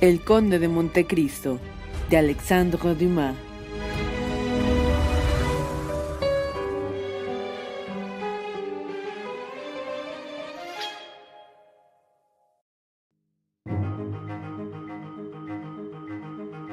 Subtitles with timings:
[0.00, 1.58] El Conde de Montecristo,
[2.08, 3.34] de Alexandre Dumas.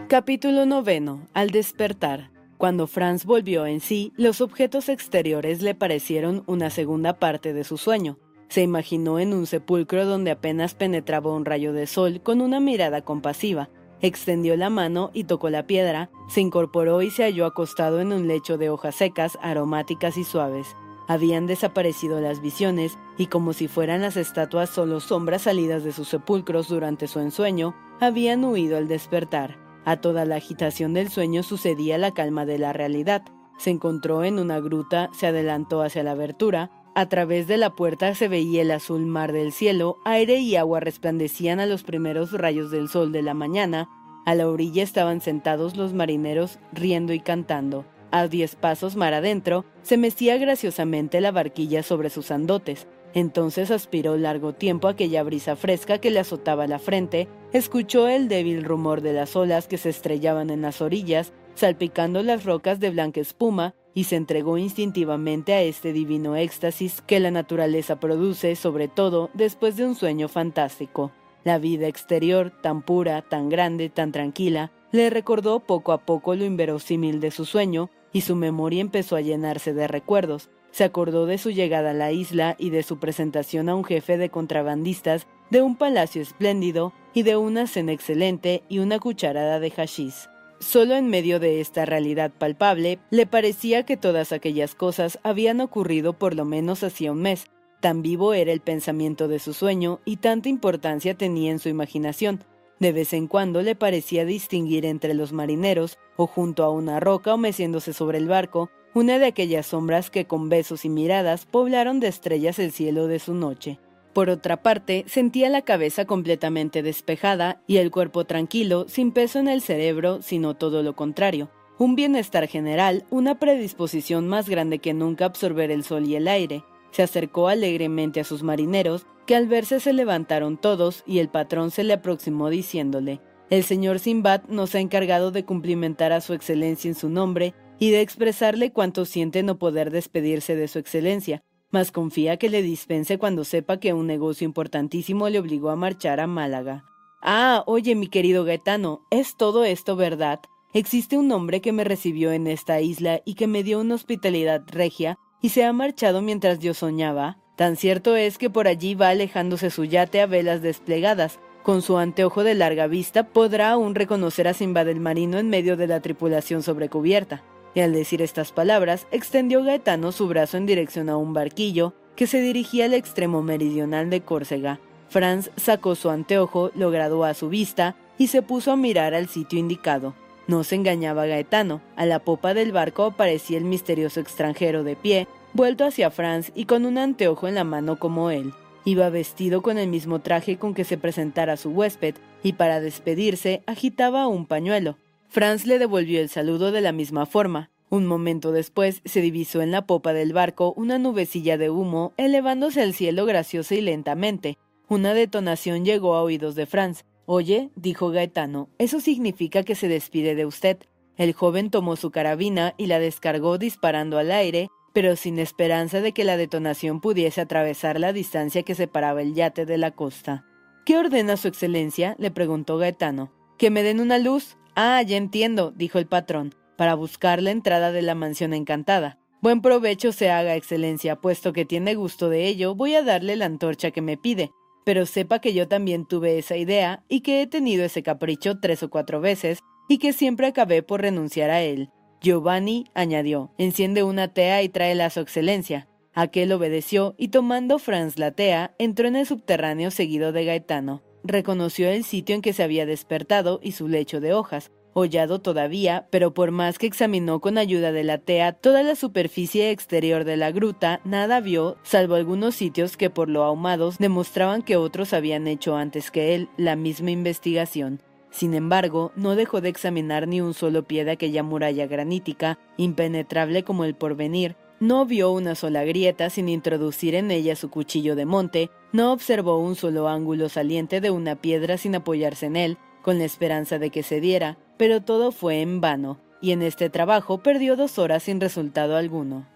[0.07, 1.27] Capítulo noveno.
[1.33, 2.29] Al despertar.
[2.59, 7.79] Cuando Franz volvió en sí, los objetos exteriores le parecieron una segunda parte de su
[7.79, 8.19] sueño.
[8.49, 13.01] Se imaginó en un sepulcro donde apenas penetraba un rayo de sol con una mirada
[13.01, 13.69] compasiva.
[14.01, 18.27] Extendió la mano y tocó la piedra, se incorporó y se halló acostado en un
[18.27, 20.75] lecho de hojas secas, aromáticas y suaves.
[21.07, 26.07] Habían desaparecido las visiones, y como si fueran las estatuas solo sombras salidas de sus
[26.07, 29.57] sepulcros durante su ensueño, habían huido al despertar.
[29.85, 33.23] A toda la agitación del sueño sucedía la calma de la realidad.
[33.57, 38.15] Se encontró en una gruta, se adelantó hacia la abertura, a través de la puerta
[38.15, 42.71] se veía el azul mar del cielo, aire y agua resplandecían a los primeros rayos
[42.71, 43.89] del sol de la mañana,
[44.25, 47.85] a la orilla estaban sentados los marineros riendo y cantando.
[48.11, 52.87] A diez pasos mar adentro, se mecía graciosamente la barquilla sobre sus andotes.
[53.13, 58.63] Entonces aspiró largo tiempo aquella brisa fresca que le azotaba la frente, escuchó el débil
[58.63, 63.21] rumor de las olas que se estrellaban en las orillas, salpicando las rocas de blanca
[63.21, 69.29] espuma, y se entregó instintivamente a este divino éxtasis que la naturaleza produce, sobre todo
[69.33, 71.11] después de un sueño fantástico.
[71.45, 76.43] La vida exterior, tan pura, tan grande, tan tranquila, le recordó poco a poco lo
[76.43, 80.49] inverosímil de su sueño, y su memoria empezó a llenarse de recuerdos.
[80.71, 84.17] Se acordó de su llegada a la isla y de su presentación a un jefe
[84.17, 89.71] de contrabandistas, de un palacio espléndido y de una cena excelente y una cucharada de
[89.71, 90.27] hashish.
[90.65, 96.13] Solo en medio de esta realidad palpable, le parecía que todas aquellas cosas habían ocurrido
[96.13, 97.45] por lo menos hacía un mes.
[97.81, 102.43] Tan vivo era el pensamiento de su sueño y tanta importancia tenía en su imaginación.
[102.79, 107.35] De vez en cuando le parecía distinguir entre los marineros, o junto a una roca
[107.35, 111.99] o meciéndose sobre el barco, una de aquellas sombras que con besos y miradas poblaron
[111.99, 113.77] de estrellas el cielo de su noche.
[114.15, 119.49] Por otra parte, sentía la cabeza completamente despejada y el cuerpo tranquilo, sin peso en
[119.49, 121.49] el cerebro, sino todo lo contrario.
[121.79, 126.29] Un bienestar general, una predisposición más grande que nunca a absorber el sol y el
[126.29, 126.63] aire.
[126.91, 131.69] Se acercó alegremente a sus marineros, que al verse se levantaron todos y el patrón
[131.69, 136.87] se le aproximó diciéndole, El señor Simbad nos ha encargado de cumplimentar a su excelencia
[136.87, 141.43] en su nombre y de expresarle cuánto siente no poder despedirse de su excelencia,
[141.75, 146.21] mas confía que le dispense cuando sepa que un negocio importantísimo le obligó a marchar
[146.21, 146.85] a Málaga.
[147.21, 150.39] Ah, oye, mi querido Gaetano, ¿es todo esto verdad?
[150.71, 154.63] Existe un hombre que me recibió en esta isla y que me dio una hospitalidad
[154.67, 157.39] regia y se ha marchado mientras yo soñaba.
[157.57, 161.41] Tan cierto es que por allí va alejándose su yate a velas desplegadas.
[161.61, 165.75] Con su anteojo de larga vista podrá aún reconocer a Simba del Marino en medio
[165.75, 167.43] de la tripulación sobrecubierta
[167.75, 172.25] y al decir estas palabras extendió Gaetano su brazo en dirección a un barquillo que
[172.25, 174.79] se dirigía al extremo meridional de Córcega.
[175.09, 179.27] Franz sacó su anteojo, lo graduó a su vista y se puso a mirar al
[179.27, 180.15] sitio indicado.
[180.47, 181.81] No se engañaba Gaetano.
[181.95, 186.65] A la popa del barco aparecía el misterioso extranjero de pie, vuelto hacia Franz y
[186.65, 188.53] con un anteojo en la mano como él.
[188.85, 193.63] Iba vestido con el mismo traje con que se presentara su huésped, y para despedirse
[193.65, 194.97] agitaba un pañuelo.
[195.35, 197.69] Franz le devolvió el saludo de la misma forma.
[197.89, 202.81] Un momento después se divisó en la popa del barco una nubecilla de humo elevándose
[202.81, 204.57] al cielo graciosa y lentamente.
[204.87, 207.03] Una detonación llegó a oídos de Franz.
[207.25, 210.77] Oye, dijo Gaetano, eso significa que se despide de usted.
[211.17, 216.13] El joven tomó su carabina y la descargó disparando al aire, pero sin esperanza de
[216.13, 220.45] que la detonación pudiese atravesar la distancia que separaba el yate de la costa.
[220.85, 222.15] ¿Qué ordena su excelencia?
[222.19, 223.33] le preguntó Gaetano.
[223.57, 224.55] Que me den una luz.
[224.77, 229.17] Ah, ya entiendo, dijo el patrón, para buscar la entrada de la mansión encantada.
[229.41, 233.45] Buen provecho se haga, excelencia, puesto que tiene gusto de ello, voy a darle la
[233.45, 234.51] antorcha que me pide.
[234.83, 238.83] Pero sepa que yo también tuve esa idea y que he tenido ese capricho tres
[238.83, 241.89] o cuatro veces y que siempre acabé por renunciar a él.
[242.19, 245.87] Giovanni añadió, enciende una tea y tráela a su excelencia.
[246.13, 251.89] Aquel obedeció y tomando Franz la tea, entró en el subterráneo seguido de Gaetano reconoció
[251.89, 256.33] el sitio en que se había despertado y su lecho de hojas, hollado todavía, pero
[256.33, 260.51] por más que examinó con ayuda de la tea toda la superficie exterior de la
[260.51, 265.75] gruta, nada vio, salvo algunos sitios que por lo ahumados demostraban que otros habían hecho
[265.75, 267.99] antes que él la misma investigación.
[268.31, 273.63] Sin embargo, no dejó de examinar ni un solo pie de aquella muralla granítica, impenetrable
[273.63, 278.25] como el porvenir, no vio una sola grieta sin introducir en ella su cuchillo de
[278.25, 283.17] monte, no observó un solo ángulo saliente de una piedra sin apoyarse en él, con
[283.19, 287.39] la esperanza de que se diera, pero todo fue en vano, y en este trabajo
[287.41, 289.47] perdió dos horas sin resultado alguno.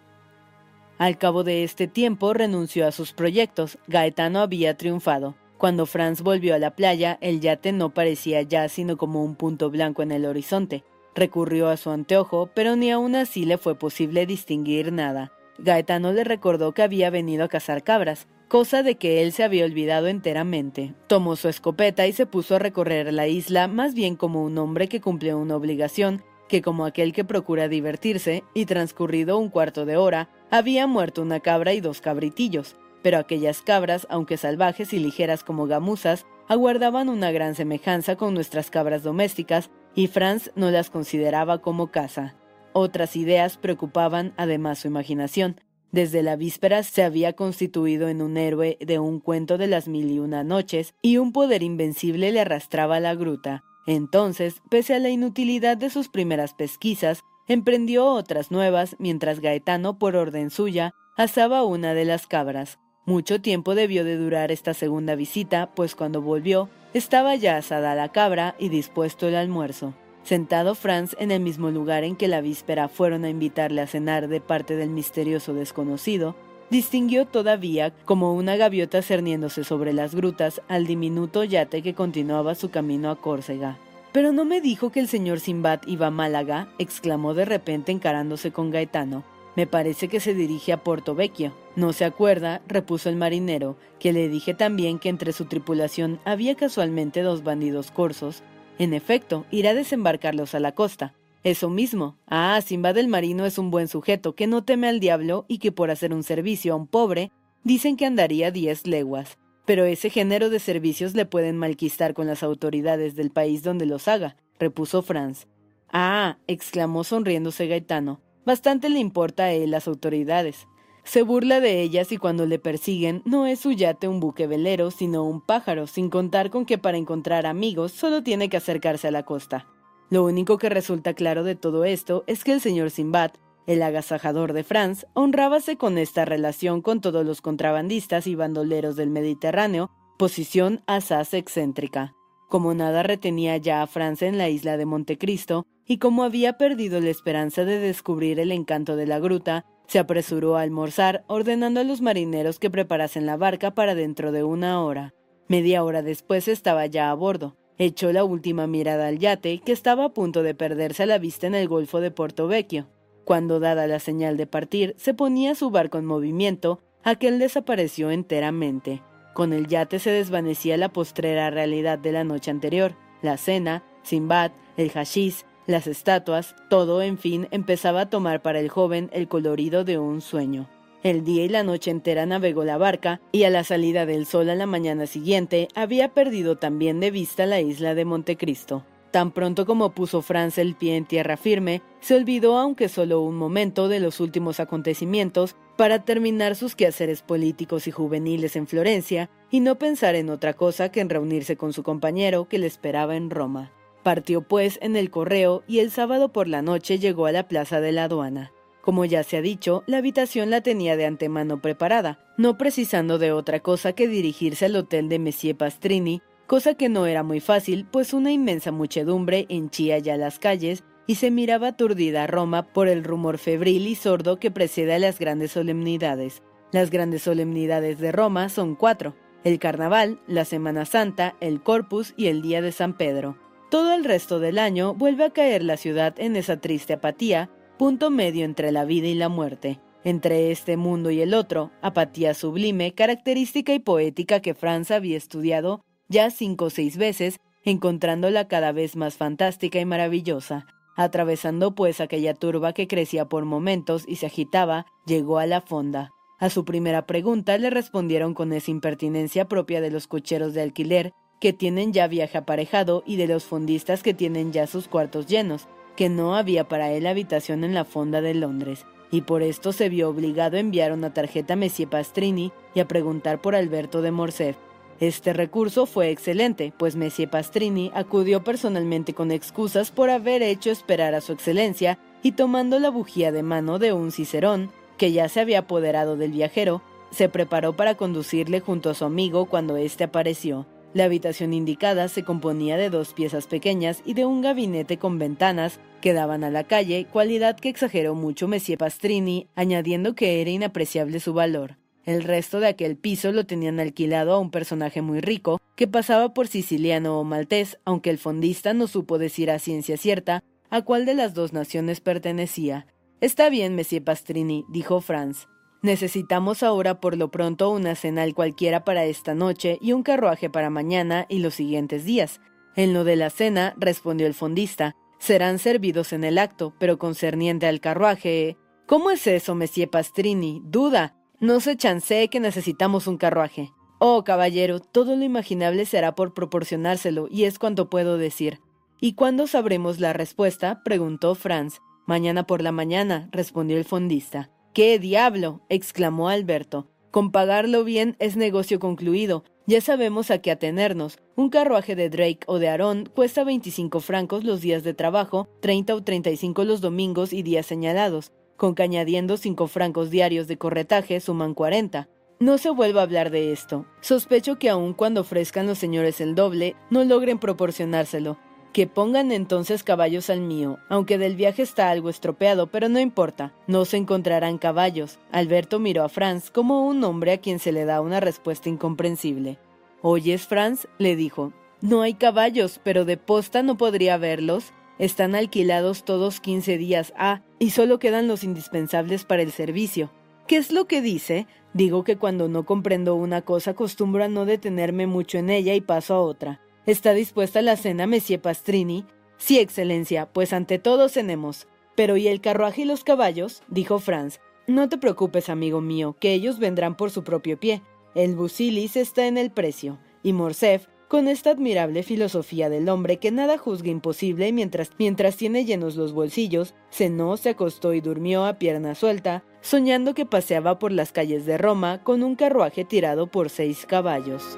[0.97, 5.35] Al cabo de este tiempo renunció a sus proyectos, Gaetano había triunfado.
[5.57, 9.69] Cuando Franz volvió a la playa, el yate no parecía ya sino como un punto
[9.69, 10.83] blanco en el horizonte,
[11.15, 15.31] Recurrió a su anteojo, pero ni aun así le fue posible distinguir nada.
[15.57, 19.65] Gaetano le recordó que había venido a cazar cabras, cosa de que él se había
[19.65, 20.93] olvidado enteramente.
[21.07, 24.87] Tomó su escopeta y se puso a recorrer la isla más bien como un hombre
[24.87, 29.95] que cumplió una obligación que como aquel que procura divertirse, y transcurrido un cuarto de
[29.95, 35.45] hora, había muerto una cabra y dos cabritillos, pero aquellas cabras, aunque salvajes y ligeras
[35.45, 41.61] como gamuzas, aguardaban una gran semejanza con nuestras cabras domésticas y Franz no las consideraba
[41.61, 42.35] como caza.
[42.73, 45.59] Otras ideas preocupaban además su imaginación.
[45.91, 50.11] Desde la víspera se había constituido en un héroe de un cuento de las mil
[50.11, 53.63] y una noches, y un poder invencible le arrastraba a la gruta.
[53.87, 60.15] Entonces, pese a la inutilidad de sus primeras pesquisas, emprendió otras nuevas, mientras Gaetano, por
[60.15, 62.77] orden suya, asaba una de las cabras.
[63.09, 68.09] Mucho tiempo debió de durar esta segunda visita, pues cuando volvió, estaba ya asada la
[68.09, 69.95] cabra y dispuesto el almuerzo.
[70.21, 74.27] Sentado Franz en el mismo lugar en que la víspera fueron a invitarle a cenar
[74.27, 76.35] de parte del misterioso desconocido,
[76.69, 82.69] distinguió todavía como una gaviota cerniéndose sobre las grutas al diminuto yate que continuaba su
[82.69, 83.79] camino a Córcega.
[84.11, 88.51] Pero no me dijo que el señor Simbad iba a Málaga, exclamó de repente encarándose
[88.51, 89.23] con Gaetano.
[89.59, 91.51] Me parece que se dirige a Porto Vecchio.
[91.75, 96.55] No se acuerda, repuso el marinero, que le dije también que entre su tripulación había
[96.55, 98.41] casualmente dos bandidos corsos.
[98.77, 101.13] En efecto, irá a desembarcarlos a la costa.
[101.43, 102.15] Eso mismo.
[102.25, 105.73] Ah, Simba del Marino es un buen sujeto que no teme al diablo y que
[105.73, 107.29] por hacer un servicio a un pobre,
[107.65, 109.37] dicen que andaría diez leguas.
[109.65, 114.07] Pero ese género de servicios le pueden malquistar con las autoridades del país donde los
[114.07, 115.47] haga, repuso Franz.
[115.91, 120.67] Ah, exclamó sonriéndose Gaetano, Bastante le importa a él las autoridades.
[121.03, 124.89] Se burla de ellas y cuando le persiguen no es su yate un buque velero,
[124.89, 129.11] sino un pájaro, sin contar con que para encontrar amigos solo tiene que acercarse a
[129.11, 129.67] la costa.
[130.09, 133.33] Lo único que resulta claro de todo esto es que el señor Simbad,
[133.67, 139.11] el agasajador de Franz, honrábase con esta relación con todos los contrabandistas y bandoleros del
[139.11, 142.15] Mediterráneo, posición asaz excéntrica.
[142.49, 146.99] Como nada retenía ya a Franz en la isla de Montecristo, y como había perdido
[146.99, 151.83] la esperanza de descubrir el encanto de la gruta, se apresuró a almorzar, ordenando a
[151.83, 155.13] los marineros que preparasen la barca para dentro de una hora.
[155.47, 157.55] Media hora después estaba ya a bordo.
[157.77, 161.45] Echó la última mirada al yate, que estaba a punto de perderse a la vista
[161.45, 162.87] en el Golfo de Porto Vecchio.
[163.25, 169.03] Cuando, dada la señal de partir, se ponía su barco en movimiento, aquel desapareció enteramente.
[169.33, 174.51] Con el yate se desvanecía la postrera realidad de la noche anterior, la cena, Simbad,
[174.77, 179.83] el hashish, las estatuas, todo, en fin, empezaba a tomar para el joven el colorido
[179.83, 180.67] de un sueño.
[181.03, 184.49] El día y la noche entera navegó la barca, y a la salida del sol
[184.49, 188.83] a la mañana siguiente había perdido también de vista la isla de Montecristo.
[189.11, 193.37] Tan pronto como puso Franz el pie en tierra firme, se olvidó, aunque solo un
[193.37, 199.61] momento, de los últimos acontecimientos para terminar sus quehaceres políticos y juveniles en Florencia y
[199.61, 203.29] no pensar en otra cosa que en reunirse con su compañero que le esperaba en
[203.29, 203.71] Roma.
[204.03, 207.79] Partió pues en el correo y el sábado por la noche llegó a la plaza
[207.79, 208.51] de la aduana.
[208.81, 213.31] Como ya se ha dicho, la habitación la tenía de antemano preparada, no precisando de
[213.31, 217.87] otra cosa que dirigirse al hotel de Monsieur Pastrini, cosa que no era muy fácil,
[217.89, 222.87] pues una inmensa muchedumbre henchía ya las calles y se miraba aturdida a Roma por
[222.87, 226.43] el rumor febril y sordo que precede a las grandes solemnidades.
[226.71, 232.27] Las grandes solemnidades de Roma son cuatro, el Carnaval, la Semana Santa, el Corpus y
[232.27, 233.39] el Día de San Pedro.
[233.71, 237.49] Todo el resto del año vuelve a caer la ciudad en esa triste apatía,
[237.79, 242.35] punto medio entre la vida y la muerte, entre este mundo y el otro, apatía
[242.35, 248.71] sublime, característica y poética que Franz había estudiado ya cinco o seis veces, encontrándola cada
[248.73, 250.67] vez más fantástica y maravillosa.
[250.99, 256.11] Atravesando pues aquella turba que crecía por momentos y se agitaba, llegó a la fonda.
[256.39, 261.13] A su primera pregunta le respondieron con esa impertinencia propia de los cocheros de alquiler
[261.39, 265.69] que tienen ya viaje aparejado y de los fondistas que tienen ya sus cuartos llenos,
[265.95, 269.87] que no había para él habitación en la fonda de Londres, y por esto se
[269.87, 274.11] vio obligado a enviar una tarjeta a Monsieur Pastrini y a preguntar por Alberto de
[274.11, 274.57] Morcerf.
[274.99, 281.15] Este recurso fue excelente, pues Monsieur Pastrini acudió personalmente con excusas por haber hecho esperar
[281.15, 285.39] a su excelencia y tomando la bujía de mano de un cicerón, que ya se
[285.39, 290.67] había apoderado del viajero, se preparó para conducirle junto a su amigo cuando éste apareció.
[290.93, 295.79] La habitación indicada se componía de dos piezas pequeñas y de un gabinete con ventanas
[296.01, 301.19] que daban a la calle, cualidad que exageró mucho Monsieur Pastrini, añadiendo que era inapreciable
[301.21, 301.77] su valor.
[302.09, 306.33] El resto de aquel piso lo tenían alquilado a un personaje muy rico, que pasaba
[306.33, 311.05] por siciliano o maltés, aunque el fondista no supo decir a ciencia cierta a cuál
[311.05, 312.87] de las dos naciones pertenecía.
[313.21, 315.45] Está bien, Monsieur Pastrini, dijo Franz.
[315.83, 320.71] Necesitamos ahora por lo pronto una cenal cualquiera para esta noche y un carruaje para
[320.71, 322.41] mañana y los siguientes días.
[322.75, 327.67] En lo de la cena, respondió el fondista, serán servidos en el acto, pero concerniente
[327.67, 328.57] al carruaje.
[328.87, 330.63] ¿Cómo es eso, Monsieur Pastrini?
[330.65, 331.18] Duda.
[331.41, 333.71] No se chancee que necesitamos un carruaje.
[333.97, 338.59] Oh, caballero, todo lo imaginable será por proporcionárselo, y es cuanto puedo decir.
[338.99, 340.81] ¿Y cuándo sabremos la respuesta?
[340.83, 341.79] preguntó Franz.
[342.05, 344.51] Mañana por la mañana, respondió el fondista.
[344.73, 345.61] ¡Qué diablo!
[345.69, 346.89] exclamó Alberto.
[347.09, 349.45] Con pagarlo bien es negocio concluido.
[349.65, 351.19] Ya sabemos a qué atenernos.
[351.37, 355.95] Un carruaje de Drake o de Aarón cuesta 25 francos los días de trabajo, 30
[355.95, 358.33] o 35 los domingos y días señalados.
[358.59, 362.09] Con que añadiendo 5 francos diarios de corretaje suman 40.
[362.41, 363.85] No se vuelva a hablar de esto.
[364.01, 368.37] Sospecho que aun cuando ofrezcan los señores el doble, no logren proporcionárselo.
[368.73, 373.53] Que pongan entonces caballos al mío, aunque del viaje está algo estropeado, pero no importa,
[373.65, 375.19] no se encontrarán caballos.
[375.31, 379.57] Alberto miró a Franz como un hombre a quien se le da una respuesta incomprensible.
[380.01, 380.85] ¿Oyes, Franz?
[380.97, 381.53] le dijo.
[381.79, 384.73] No hay caballos, pero de posta no podría verlos.
[384.99, 390.11] Están alquilados todos quince días ah, y solo quedan los indispensables para el servicio.
[390.45, 391.47] ¿Qué es lo que dice?
[391.73, 395.79] Digo que cuando no comprendo una cosa acostumbro a no detenerme mucho en ella y
[395.79, 396.59] paso a otra.
[396.85, 399.05] ¿Está dispuesta la cena, Monsieur Pastrini?
[399.37, 401.67] Sí, Excelencia, pues ante todo cenemos.
[401.95, 403.63] Pero ¿y el carruaje y los caballos?
[403.69, 404.41] dijo Franz.
[404.67, 407.81] No te preocupes, amigo mío, que ellos vendrán por su propio pie.
[408.15, 409.97] El busilis está en el precio.
[410.23, 415.65] Y Morcerf, con esta admirable filosofía del hombre que nada juzga imposible mientras, mientras tiene
[415.65, 420.91] llenos los bolsillos, cenó, se acostó y durmió a pierna suelta, soñando que paseaba por
[420.91, 424.57] las calles de Roma con un carruaje tirado por seis caballos.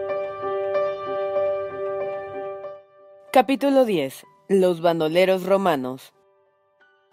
[3.33, 4.25] Capítulo 10.
[4.49, 6.11] Los bandoleros romanos.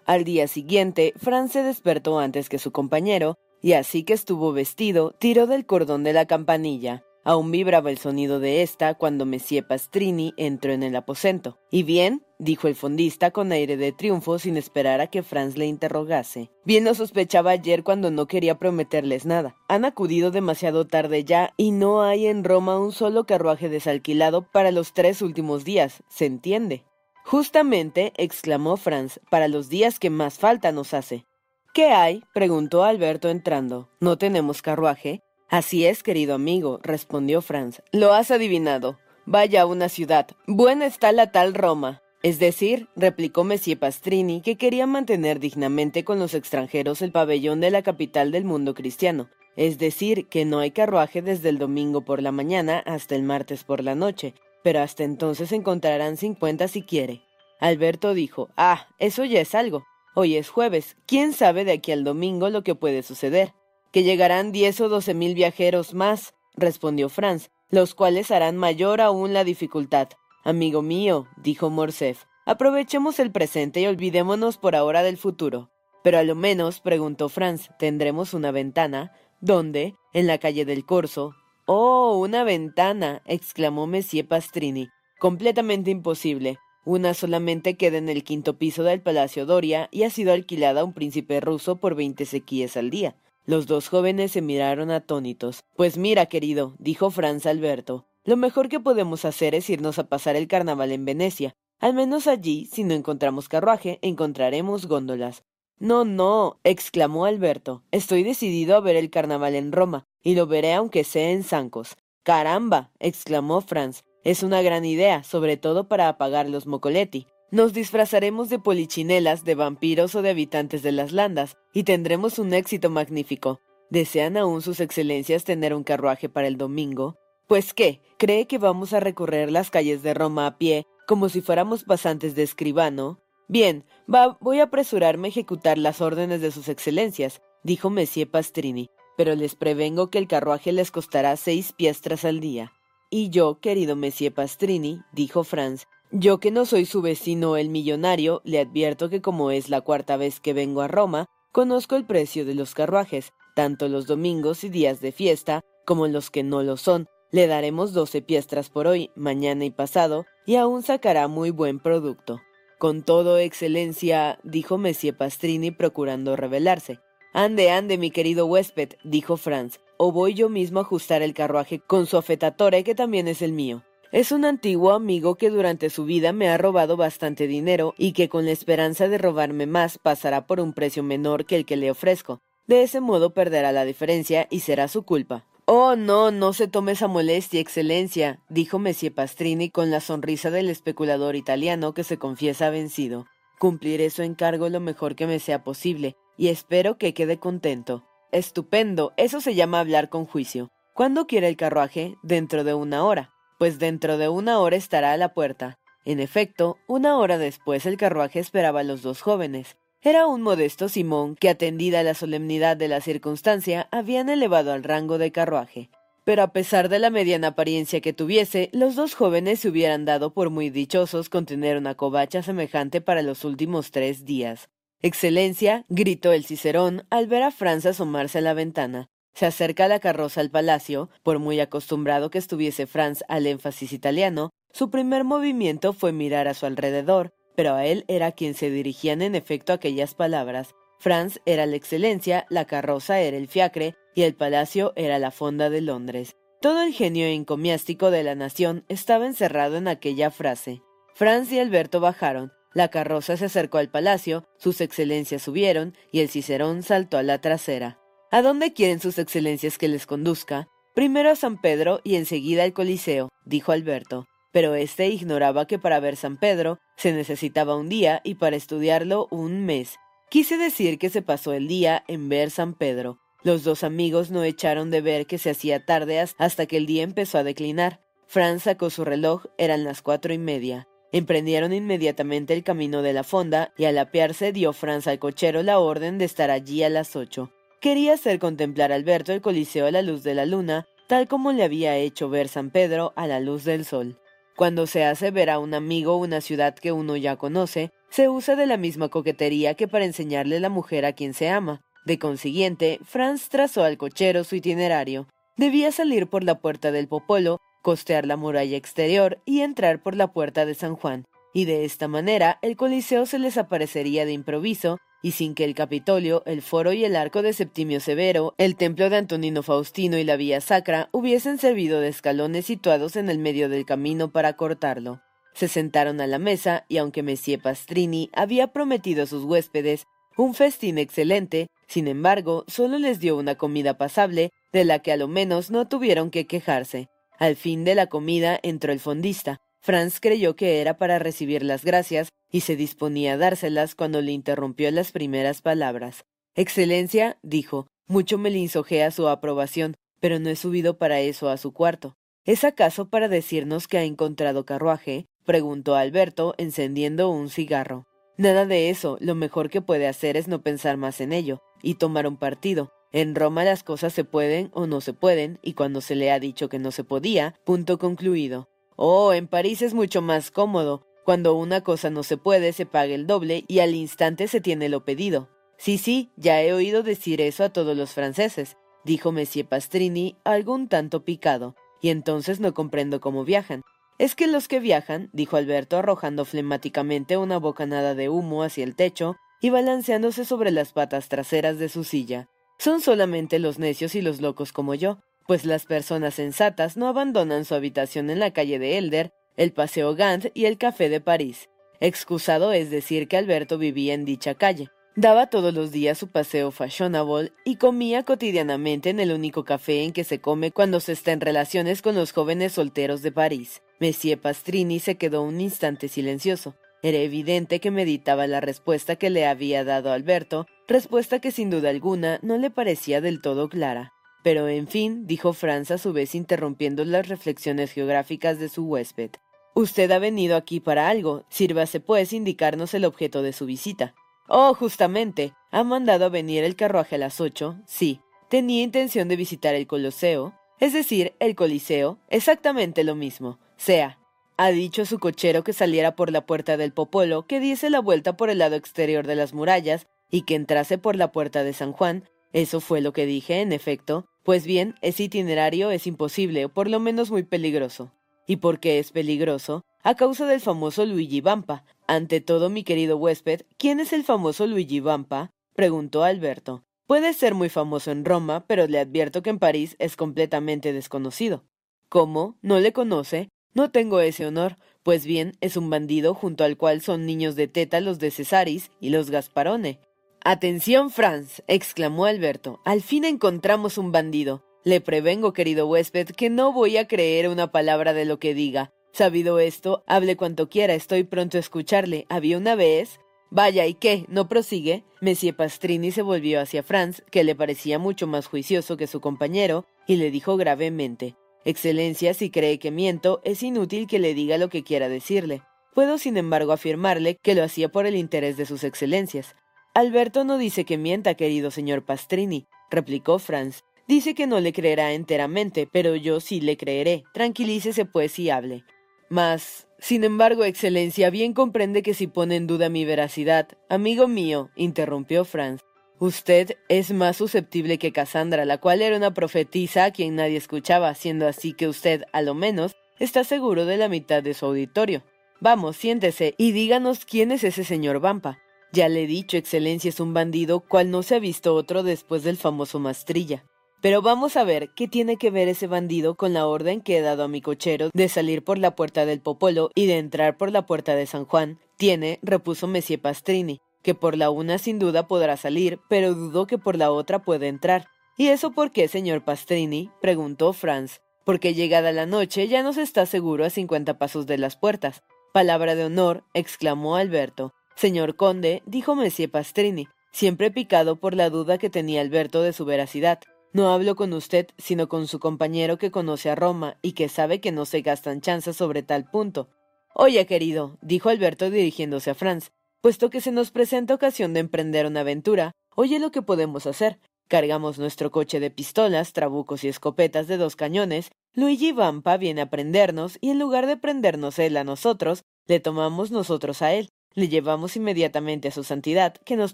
[0.05, 5.11] Al día siguiente, Franz se despertó antes que su compañero, y así que estuvo vestido,
[5.17, 7.05] tiró del cordón de la campanilla.
[7.29, 11.59] Aún vibraba el sonido de esta cuando Messie Pastrini entró en el aposento.
[11.69, 12.25] ¿Y bien?
[12.39, 16.49] dijo el fondista con aire de triunfo sin esperar a que Franz le interrogase.
[16.65, 19.55] Bien lo sospechaba ayer cuando no quería prometerles nada.
[19.67, 24.71] Han acudido demasiado tarde ya y no hay en Roma un solo carruaje desalquilado para
[24.71, 26.83] los tres últimos días, ¿se entiende?
[27.25, 31.27] Justamente, exclamó Franz, para los días que más falta nos hace.
[31.75, 32.23] ¿Qué hay?
[32.33, 33.91] preguntó Alberto entrando.
[33.99, 35.21] ¿No tenemos carruaje?
[35.49, 37.81] Así es, querido amigo, respondió Franz.
[37.91, 38.99] Lo has adivinado.
[39.25, 40.27] Vaya a una ciudad.
[40.45, 42.03] Buena está la tal Roma.
[42.21, 47.71] Es decir, replicó Messie Pastrini, que quería mantener dignamente con los extranjeros el pabellón de
[47.71, 49.29] la capital del mundo cristiano.
[49.55, 53.63] Es decir, que no hay carruaje desde el domingo por la mañana hasta el martes
[53.63, 57.23] por la noche, pero hasta entonces encontrarán cincuenta si quiere.
[57.59, 59.83] Alberto dijo, Ah, eso ya es algo.
[60.13, 60.95] Hoy es jueves.
[61.07, 63.53] ¿Quién sabe de aquí al domingo lo que puede suceder?
[63.91, 69.33] Que llegarán diez o doce mil viajeros más, respondió Franz, los cuales harán mayor aún
[69.33, 70.09] la dificultad.
[70.43, 75.69] Amigo mío, dijo Morcerf, aprovechemos el presente y olvidémonos por ahora del futuro.
[76.03, 79.11] Pero a lo menos, preguntó Franz, tendremos una ventana.
[79.41, 79.95] ¿Dónde?
[80.13, 81.35] En la calle del Corso.
[81.65, 83.21] Oh, una ventana.
[83.25, 84.89] exclamó Monsieur Pastrini.
[85.19, 86.57] Completamente imposible.
[86.85, 90.83] Una solamente queda en el quinto piso del Palacio Doria y ha sido alquilada a
[90.85, 93.15] un príncipe ruso por veinte sequíes al día.
[93.49, 95.63] Los dos jóvenes se miraron atónitos.
[95.75, 100.35] Pues mira, querido, dijo Franz Alberto, lo mejor que podemos hacer es irnos a pasar
[100.35, 101.55] el carnaval en Venecia.
[101.79, 105.45] Al menos allí, si no encontramos carruaje, encontraremos góndolas.
[105.79, 107.81] No, no, exclamó Alberto.
[107.89, 111.97] Estoy decidido a ver el carnaval en Roma, y lo veré aunque sea en zancos.
[112.21, 114.03] Caramba, exclamó Franz.
[114.23, 117.25] Es una gran idea, sobre todo para apagar los mocoletti.
[117.51, 122.53] Nos disfrazaremos de polichinelas, de vampiros o de habitantes de las landas, y tendremos un
[122.53, 123.59] éxito magnífico.
[123.89, 127.17] ¿Desean aún sus excelencias tener un carruaje para el domingo?
[127.47, 131.41] Pues qué, ¿cree que vamos a recorrer las calles de Roma a pie, como si
[131.41, 133.19] fuéramos pasantes de escribano?
[133.47, 138.91] Bien, va, voy a apresurarme a ejecutar las órdenes de sus excelencias, dijo Messie Pastrini,
[139.17, 142.73] pero les prevengo que el carruaje les costará seis piastras al día.
[143.09, 148.41] Y yo, querido Monsieur Pastrini, dijo Franz, yo que no soy su vecino el millonario,
[148.43, 152.45] le advierto que como es la cuarta vez que vengo a Roma, conozco el precio
[152.45, 156.77] de los carruajes, tanto los domingos y días de fiesta, como los que no lo
[156.77, 157.07] son.
[157.31, 162.39] Le daremos doce piastras por hoy, mañana y pasado, y aún sacará muy buen producto.
[162.79, 166.99] Con todo, excelencia, dijo Monsieur Pastrini procurando rebelarse.
[167.33, 171.79] Ande, ande, mi querido huésped, dijo Franz, o voy yo mismo a ajustar el carruaje
[171.79, 173.83] con su afetatore, que también es el mío.
[174.11, 178.27] Es un antiguo amigo que durante su vida me ha robado bastante dinero y que
[178.27, 181.91] con la esperanza de robarme más pasará por un precio menor que el que le
[181.91, 182.41] ofrezco.
[182.65, 185.45] De ese modo perderá la diferencia y será su culpa.
[185.65, 190.71] Oh, no, no se tome esa molestia, excelencia, dijo Messie Pastrini con la sonrisa del
[190.71, 193.27] especulador italiano que se confiesa vencido.
[193.59, 198.03] Cumpliré su encargo lo mejor que me sea posible, y espero que quede contento.
[198.31, 200.71] Estupendo, eso se llama hablar con juicio.
[200.95, 202.15] ¿Cuándo quiere el carruaje?
[202.23, 203.31] Dentro de una hora.
[203.59, 205.79] Pues dentro de una hora estará a la puerta.
[206.05, 209.75] En efecto, una hora después el carruaje esperaba a los dos jóvenes.
[210.01, 215.17] Era un modesto Simón que, atendida la solemnidad de la circunstancia, habían elevado al rango
[215.17, 215.89] de carruaje.
[216.23, 220.33] Pero a pesar de la mediana apariencia que tuviese, los dos jóvenes se hubieran dado
[220.33, 224.69] por muy dichosos con tener una covacha semejante para los últimos tres días.
[225.01, 229.09] Excelencia, gritó el Cicerón al ver a Franz asomarse a la ventana.
[229.33, 234.49] Se acerca la carroza al palacio, por muy acostumbrado que estuviese Franz al énfasis italiano,
[234.71, 239.21] su primer movimiento fue mirar a su alrededor, pero a él era quien se dirigían
[239.21, 240.75] en efecto aquellas palabras.
[240.99, 245.69] Franz era la excelencia, la carroza era el fiacre y el palacio era la fonda
[245.69, 246.35] de Londres.
[246.61, 250.81] Todo el genio encomiástico de la nación estaba encerrado en aquella frase.
[251.15, 256.29] Franz y Alberto bajaron, la carroza se acercó al palacio, sus excelencias subieron y el
[256.29, 257.98] Cicerón saltó a la trasera.
[258.31, 260.67] ¿A dónde quieren sus excelencias que les conduzca?
[260.93, 264.27] Primero a San Pedro y enseguida al Coliseo, dijo Alberto.
[264.51, 269.27] Pero éste ignoraba que para ver San Pedro se necesitaba un día y para estudiarlo
[269.31, 269.95] un mes.
[270.29, 273.17] Quise decir que se pasó el día en ver San Pedro.
[273.41, 277.01] Los dos amigos no echaron de ver que se hacía tarde hasta que el día
[277.01, 277.99] empezó a declinar.
[278.27, 280.87] Franz sacó su reloj, eran las cuatro y media.
[281.11, 285.79] Emprendieron inmediatamente el camino de la fonda y al apearse dio Franz al cochero la
[285.79, 287.51] orden de estar allí a las ocho.
[287.81, 291.53] Quería hacer contemplar a Alberto el Coliseo a la luz de la luna, tal como
[291.53, 294.19] le había hecho ver San Pedro a la luz del sol.
[294.57, 298.57] Cuando se hace ver a un amigo una ciudad que uno ya conoce, se usa
[298.57, 301.81] de la misma coquetería que para enseñarle la mujer a quien se ama.
[302.05, 305.27] De consiguiente, Franz trazó al cochero su itinerario.
[305.55, 310.33] Debía salir por la puerta del Popolo, costear la muralla exterior y entrar por la
[310.33, 314.99] puerta de San Juan, y de esta manera el Coliseo se les aparecería de improviso
[315.21, 319.09] y sin que el Capitolio, el Foro y el Arco de Septimio Severo, el Templo
[319.09, 323.69] de Antonino Faustino y la Vía Sacra hubiesen servido de escalones situados en el medio
[323.69, 325.21] del camino para cortarlo.
[325.53, 330.05] Se sentaron a la mesa y aunque Messie Pastrini había prometido a sus huéspedes
[330.37, 335.17] un festín excelente, sin embargo, solo les dio una comida pasable, de la que a
[335.17, 337.09] lo menos no tuvieron que quejarse.
[337.37, 341.83] Al fin de la comida entró el fondista, Franz creyó que era para recibir las
[341.83, 346.25] gracias y se disponía a dárselas cuando le interrumpió las primeras palabras.
[346.55, 351.71] Excelencia, dijo, mucho me lisonjea su aprobación, pero no he subido para eso a su
[351.71, 352.15] cuarto.
[352.45, 355.27] ¿Es acaso para decirnos que ha encontrado carruaje?
[355.45, 358.05] preguntó Alberto, encendiendo un cigarro.
[358.37, 361.95] Nada de eso, lo mejor que puede hacer es no pensar más en ello, y
[361.95, 362.91] tomar un partido.
[363.11, 366.39] En Roma las cosas se pueden o no se pueden, y cuando se le ha
[366.39, 368.69] dicho que no se podía, punto concluido.
[369.01, 371.07] Oh, en París es mucho más cómodo.
[371.23, 374.89] Cuando una cosa no se puede, se paga el doble y al instante se tiene
[374.89, 375.47] lo pedido.
[375.77, 380.89] Sí, sí, ya he oído decir eso a todos los franceses, dijo Monsieur Pastrini, algún
[380.89, 383.83] tanto picado, y entonces no comprendo cómo viajan.
[384.17, 388.97] Es que los que viajan, dijo Alberto arrojando flemáticamente una bocanada de humo hacia el
[388.97, 394.21] techo y balanceándose sobre las patas traseras de su silla, son solamente los necios y
[394.21, 398.77] los locos como yo, pues las personas sensatas no abandonan su habitación en la calle
[398.77, 401.69] de Elder, el Paseo Gant y el Café de París.
[401.99, 404.89] Excusado es decir que Alberto vivía en dicha calle.
[405.15, 410.13] Daba todos los días su paseo fashionable y comía cotidianamente en el único café en
[410.13, 413.81] que se come cuando se está en relaciones con los jóvenes solteros de París.
[413.99, 416.75] Monsieur Pastrini se quedó un instante silencioso.
[417.01, 421.89] Era evidente que meditaba la respuesta que le había dado Alberto, respuesta que sin duda
[421.89, 424.13] alguna no le parecía del todo clara.
[424.43, 429.31] Pero en fin, dijo Franz a su vez interrumpiendo las reflexiones geográficas de su huésped.
[429.73, 431.45] Usted ha venido aquí para algo.
[431.49, 434.15] Sírvase, pues, indicarnos el objeto de su visita.
[434.47, 435.53] Oh, justamente.
[435.71, 437.77] Ha mandado a venir el carruaje a las ocho.
[437.85, 438.21] Sí.
[438.49, 440.53] Tenía intención de visitar el Coloseo.
[440.79, 442.17] Es decir, el Coliseo.
[442.29, 443.59] Exactamente lo mismo.
[443.77, 444.17] Sea.
[444.57, 448.01] Ha dicho a su cochero que saliera por la puerta del Popolo, que diese la
[448.01, 451.71] vuelta por el lado exterior de las murallas y que entrase por la puerta de
[451.71, 454.25] San Juan, eso fue lo que dije, en efecto.
[454.43, 458.11] Pues bien, ese itinerario es imposible, o por lo menos muy peligroso.
[458.47, 459.85] ¿Y por qué es peligroso?
[460.01, 461.83] A causa del famoso Luigi Vampa.
[462.07, 465.51] Ante todo, mi querido huésped, ¿quién es el famoso Luigi Vampa?
[465.75, 466.83] preguntó Alberto.
[467.05, 471.63] Puede ser muy famoso en Roma, pero le advierto que en París es completamente desconocido.
[472.07, 472.57] ¿Cómo?
[472.61, 473.49] ¿No le conoce?
[473.73, 474.77] No tengo ese honor.
[475.03, 478.91] Pues bien, es un bandido junto al cual son niños de teta los de Cesaris
[478.99, 479.99] y los Gasparone.
[480.43, 482.79] Atención, Franz, exclamó Alberto.
[482.85, 484.63] Al fin encontramos un bandido.
[484.85, 488.91] Le prevengo, querido huésped, que no voy a creer una palabra de lo que diga.
[489.11, 492.25] Sabido esto, hable cuanto quiera, estoy pronto a escucharle.
[492.29, 493.19] Había una vez.
[493.51, 494.25] Vaya, ¿y qué?
[494.29, 495.03] ¿No prosigue?
[495.19, 499.85] Monsieur Pastrini se volvió hacia Franz, que le parecía mucho más juicioso que su compañero,
[500.07, 504.69] y le dijo gravemente Excelencia, si cree que miento, es inútil que le diga lo
[504.69, 505.63] que quiera decirle.
[505.93, 509.55] Puedo, sin embargo, afirmarle que lo hacía por el interés de sus excelencias.
[509.93, 513.83] Alberto no dice que mienta, querido señor Pastrini, replicó Franz.
[514.07, 517.23] Dice que no le creerá enteramente, pero yo sí le creeré.
[517.33, 518.83] Tranquilícese pues y hable.
[519.29, 523.67] Mas, sin embargo, Excelencia, bien comprende que si pone en duda mi veracidad.
[523.89, 525.81] Amigo mío, interrumpió Franz,
[526.17, 531.13] usted es más susceptible que Cassandra, la cual era una profetisa a quien nadie escuchaba,
[531.13, 535.23] siendo así que usted, a lo menos, está seguro de la mitad de su auditorio.
[535.59, 538.59] Vamos, siéntese y díganos quién es ese señor Vampa.
[538.91, 542.43] Ya le he dicho, Excelencia es un bandido cual no se ha visto otro después
[542.43, 543.63] del famoso Mastrilla.
[544.01, 547.21] Pero vamos a ver qué tiene que ver ese bandido con la orden que he
[547.21, 550.71] dado a mi cochero de salir por la puerta del Popolo y de entrar por
[550.71, 551.79] la puerta de San Juan.
[551.97, 556.77] Tiene, repuso Messie Pastrini, que por la una sin duda podrá salir, pero dudo que
[556.77, 558.07] por la otra pueda entrar.
[558.37, 560.09] ¿Y eso por qué, señor Pastrini?
[560.21, 561.19] preguntó Franz.
[561.45, 565.23] Porque llegada la noche ya no se está seguro a cincuenta pasos de las puertas.
[565.51, 567.73] Palabra de honor, exclamó Alberto.
[567.99, 572.85] Señor conde, dijo Monsieur Pastrini, siempre picado por la duda que tenía Alberto de su
[572.85, 573.41] veracidad.
[573.73, 577.59] No hablo con usted, sino con su compañero que conoce a Roma y que sabe
[577.59, 579.67] que no se gastan chanzas sobre tal punto.
[580.15, 585.05] Oye, querido, dijo Alberto dirigiéndose a Franz, puesto que se nos presenta ocasión de emprender
[585.05, 587.19] una aventura, oye lo que podemos hacer.
[587.49, 592.69] Cargamos nuestro coche de pistolas, trabucos y escopetas de dos cañones, Luigi Vampa viene a
[592.69, 597.09] prendernos y en lugar de prendernos él a nosotros, le tomamos nosotros a él.
[597.35, 599.73] Le llevamos inmediatamente a su santidad, que nos